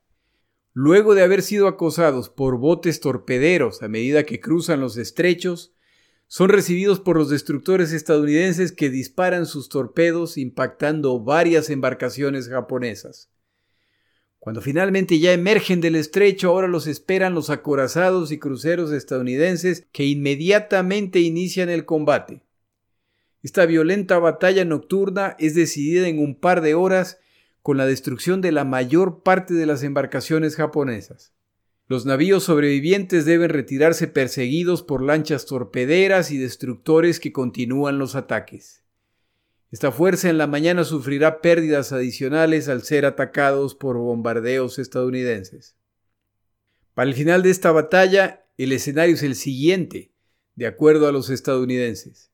Luego 0.74 1.16
de 1.16 1.24
haber 1.24 1.42
sido 1.42 1.70
acosados 1.70 2.28
por 2.28 2.58
botes 2.58 3.00
torpederos 3.00 3.82
a 3.82 3.88
medida 3.88 4.26
que 4.26 4.42
cruzan 4.42 4.82
los 4.82 4.98
estrechos, 4.98 5.74
son 6.30 6.50
recibidos 6.50 7.00
por 7.00 7.18
los 7.18 7.30
destructores 7.30 7.92
estadounidenses 7.92 8.72
que 8.72 8.92
disparan 8.92 9.48
sus 9.48 9.68
torpedos 9.68 10.38
impactando 10.38 11.20
varias 11.20 11.72
embarcaciones 11.72 12.48
japonesas. 12.48 13.32
Cuando 14.38 14.62
finalmente 14.62 15.18
ya 15.18 15.34
emergen 15.34 15.82
del 15.82 15.96
estrecho, 15.96 16.50
ahora 16.50 16.68
los 16.68 16.86
esperan 16.86 17.34
los 17.34 17.50
acorazados 17.50 18.32
y 18.32 18.38
cruceros 18.38 18.92
estadounidenses 18.92 19.88
que 19.92 20.06
inmediatamente 20.06 21.20
inician 21.20 21.68
el 21.68 21.86
combate. 21.86 22.44
Esta 23.42 23.66
violenta 23.66 24.20
batalla 24.20 24.66
nocturna 24.66 25.36
es 25.40 25.56
decidida 25.56 26.08
en 26.08 26.20
un 26.20 26.40
par 26.40 26.62
de 26.62 26.76
horas 26.76 27.18
con 27.64 27.78
la 27.78 27.88
destrucción 27.88 28.40
de 28.40 28.52
la 28.52 28.66
mayor 28.66 29.24
parte 29.24 29.56
de 29.56 29.66
las 29.66 29.82
embarcaciones 29.82 30.56
japonesas. 30.56 31.34
Los 31.90 32.06
navíos 32.06 32.44
sobrevivientes 32.44 33.26
deben 33.26 33.50
retirarse 33.50 34.06
perseguidos 34.08 34.84
por 34.84 35.02
lanchas 35.02 35.48
torpederas 35.48 36.30
y 36.30 36.38
destructores 36.38 37.20
que 37.20 37.34
continúan 37.34 37.98
los 37.98 38.14
ataques. 38.14 38.84
Esta 39.72 39.92
fuerza 39.92 40.30
en 40.30 40.38
la 40.38 40.46
mañana 40.46 40.84
sufrirá 40.84 41.42
pérdidas 41.42 41.92
adicionales 41.92 42.70
al 42.70 42.84
ser 42.84 43.08
atacados 43.08 43.74
por 43.74 43.98
bombardeos 43.98 44.78
estadounidenses. 44.78 45.78
Para 46.94 47.10
el 47.10 47.16
final 47.16 47.42
de 47.42 47.50
esta 47.50 47.72
batalla, 47.72 48.46
el 48.60 48.72
escenario 48.72 49.16
es 49.16 49.24
el 49.24 49.34
siguiente, 49.34 50.12
de 50.54 50.68
acuerdo 50.68 51.08
a 51.08 51.12
los 51.12 51.32
estadounidenses. 51.32 52.30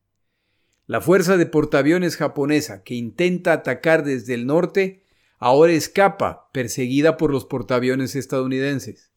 La 0.85 0.99
fuerza 0.99 1.37
de 1.37 1.45
portaaviones 1.45 2.17
japonesa 2.17 2.83
que 2.83 2.95
intenta 2.95 3.53
atacar 3.53 4.03
desde 4.03 4.33
el 4.33 4.47
norte 4.47 5.05
ahora 5.37 5.71
escapa, 5.71 6.49
perseguida 6.51 7.15
por 7.15 7.31
los 7.31 7.45
portaaviones 7.45 8.17
estadounidenses. 8.17 9.14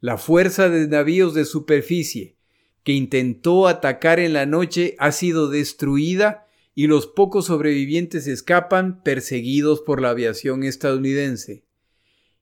La 0.00 0.16
fuerza 0.16 0.68
de 0.68 0.86
navíos 0.86 1.34
de 1.34 1.44
superficie 1.44 2.36
que 2.84 2.92
intentó 2.92 3.66
atacar 3.66 4.20
en 4.20 4.32
la 4.32 4.46
noche 4.46 4.94
ha 4.98 5.12
sido 5.12 5.48
destruida 5.48 6.46
y 6.74 6.86
los 6.86 7.08
pocos 7.08 7.46
sobrevivientes 7.46 8.28
escapan 8.28 9.02
perseguidos 9.02 9.80
por 9.80 10.00
la 10.00 10.10
aviación 10.10 10.62
estadounidense. 10.62 11.64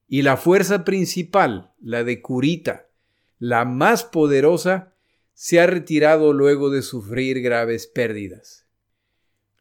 Y 0.07 0.23
la 0.23 0.37
fuerza 0.37 0.85
principal, 0.85 1.73
la 1.81 2.05
de 2.05 2.21
Kurita, 2.21 2.89
la 3.39 3.65
más 3.65 4.05
poderosa, 4.05 4.93
se 5.33 5.59
ha 5.59 5.67
retirado 5.67 6.35
luego 6.35 6.71
de 6.71 6.83
sufrir 6.83 7.41
graves 7.41 7.87
pérdidas. 7.87 8.67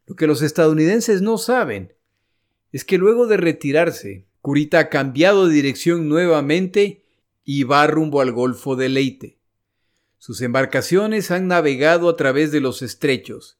Lo 0.06 0.14
que 0.14 0.26
los 0.26 0.42
estadounidenses 0.42 1.22
no 1.22 1.38
saben 1.38 1.94
es 2.70 2.84
que 2.84 2.98
luego 2.98 3.26
de 3.26 3.38
retirarse, 3.38 4.26
Kurita 4.40 4.78
ha 4.78 4.88
cambiado 4.90 5.48
de 5.48 5.54
dirección 5.54 6.08
nuevamente 6.08 7.05
y 7.48 7.62
va 7.62 7.86
rumbo 7.86 8.20
al 8.20 8.32
Golfo 8.32 8.74
de 8.74 8.90
Leyte. 8.90 9.38
Sus 10.18 10.42
embarcaciones 10.42 11.30
han 11.30 11.46
navegado 11.46 12.08
a 12.08 12.16
través 12.16 12.50
de 12.50 12.60
los 12.60 12.82
estrechos 12.82 13.58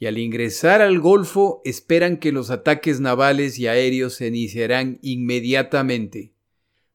y 0.00 0.06
al 0.06 0.18
ingresar 0.18 0.82
al 0.82 0.98
Golfo 0.98 1.62
esperan 1.64 2.18
que 2.18 2.32
los 2.32 2.50
ataques 2.50 2.98
navales 2.98 3.58
y 3.60 3.68
aéreos 3.68 4.14
se 4.14 4.26
iniciarán 4.26 4.98
inmediatamente. 5.00 6.34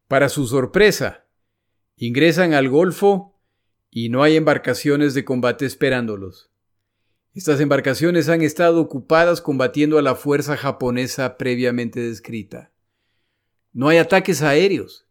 Para 0.10 0.28
su 0.28 0.46
sorpresa, 0.46 1.26
ingresan 1.96 2.54
al 2.54 2.68
Golfo 2.68 3.40
y 3.90 4.10
no 4.10 4.22
hay 4.22 4.36
embarcaciones 4.36 5.14
de 5.14 5.24
combate 5.24 5.66
esperándolos. 5.66 6.52
Estas 7.34 7.62
embarcaciones 7.62 8.28
han 8.28 8.42
estado 8.42 8.82
ocupadas 8.82 9.40
combatiendo 9.40 9.98
a 9.98 10.02
la 10.02 10.16
fuerza 10.16 10.58
japonesa 10.58 11.38
previamente 11.38 12.02
descrita. 12.02 12.74
No 13.72 13.88
hay 13.88 14.00
ataques 14.00 14.42
aéreos. 14.42 15.09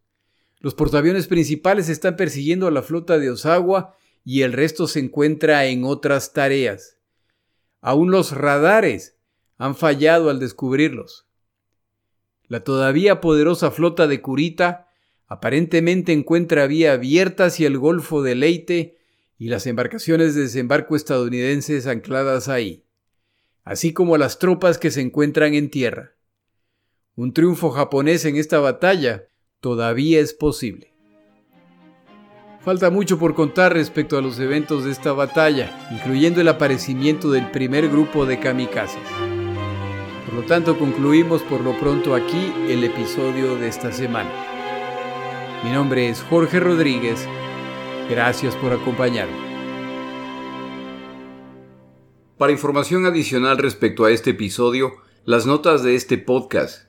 Los 0.59 0.75
portaaviones 0.75 1.27
principales 1.27 1.89
están 1.89 2.15
persiguiendo 2.15 2.67
a 2.67 2.71
la 2.71 2.81
flota 2.81 3.17
de 3.17 3.29
Osawa 3.29 3.95
y 4.25 4.41
el 4.41 4.53
resto 4.53 4.87
se 4.87 4.99
encuentra 4.99 5.65
en 5.65 5.83
otras 5.83 6.33
tareas. 6.33 6.97
Aún 7.81 8.11
los 8.11 8.31
radares 8.31 9.15
han 9.57 9.75
fallado 9.75 10.29
al 10.29 10.39
descubrirlos. 10.39 11.27
La 12.47 12.63
todavía 12.63 13.21
poderosa 13.21 13.71
flota 13.71 14.07
de 14.07 14.21
Kurita 14.21 14.89
Aparentemente 15.29 16.11
encuentra 16.11 16.65
vía 16.65 16.93
abierta 16.93 17.45
hacia 17.45 17.67
el 17.67 17.77
Golfo 17.77 18.23
de 18.23 18.33
Leyte 18.33 18.97
y 19.37 19.49
las 19.49 19.67
embarcaciones 19.67 20.33
de 20.33 20.41
desembarco 20.41 20.95
estadounidenses 20.95 21.85
ancladas 21.85 22.49
ahí, 22.49 22.83
así 23.63 23.93
como 23.93 24.17
las 24.17 24.39
tropas 24.39 24.79
que 24.79 24.89
se 24.89 25.01
encuentran 25.01 25.53
en 25.53 25.69
tierra. 25.69 26.15
Un 27.15 27.31
triunfo 27.31 27.69
japonés 27.69 28.25
en 28.25 28.37
esta 28.37 28.59
batalla 28.59 29.28
todavía 29.59 30.19
es 30.19 30.33
posible. 30.33 30.93
Falta 32.61 32.89
mucho 32.89 33.17
por 33.17 33.35
contar 33.35 33.73
respecto 33.73 34.17
a 34.17 34.21
los 34.21 34.39
eventos 34.39 34.83
de 34.83 34.91
esta 34.91 35.13
batalla, 35.13 35.89
incluyendo 35.91 36.41
el 36.41 36.47
aparecimiento 36.49 37.31
del 37.31 37.49
primer 37.51 37.87
grupo 37.87 38.25
de 38.25 38.39
kamikazes. 38.39 39.01
Por 40.25 40.33
lo 40.33 40.43
tanto, 40.43 40.77
concluimos 40.77 41.41
por 41.43 41.61
lo 41.61 41.77
pronto 41.79 42.13
aquí 42.13 42.53
el 42.67 42.83
episodio 42.83 43.55
de 43.55 43.67
esta 43.67 43.91
semana. 43.91 44.31
Mi 45.63 45.71
nombre 45.71 46.09
es 46.09 46.21
Jorge 46.21 46.59
Rodríguez. 46.59 47.25
Gracias 48.09 48.55
por 48.55 48.73
acompañarme. 48.73 49.49
Para 52.37 52.51
información 52.51 53.05
adicional 53.05 53.57
respecto 53.57 54.05
a 54.05 54.11
este 54.11 54.31
episodio, 54.31 54.93
las 55.25 55.45
notas 55.45 55.83
de 55.83 55.95
este 55.95 56.17
podcast, 56.17 56.88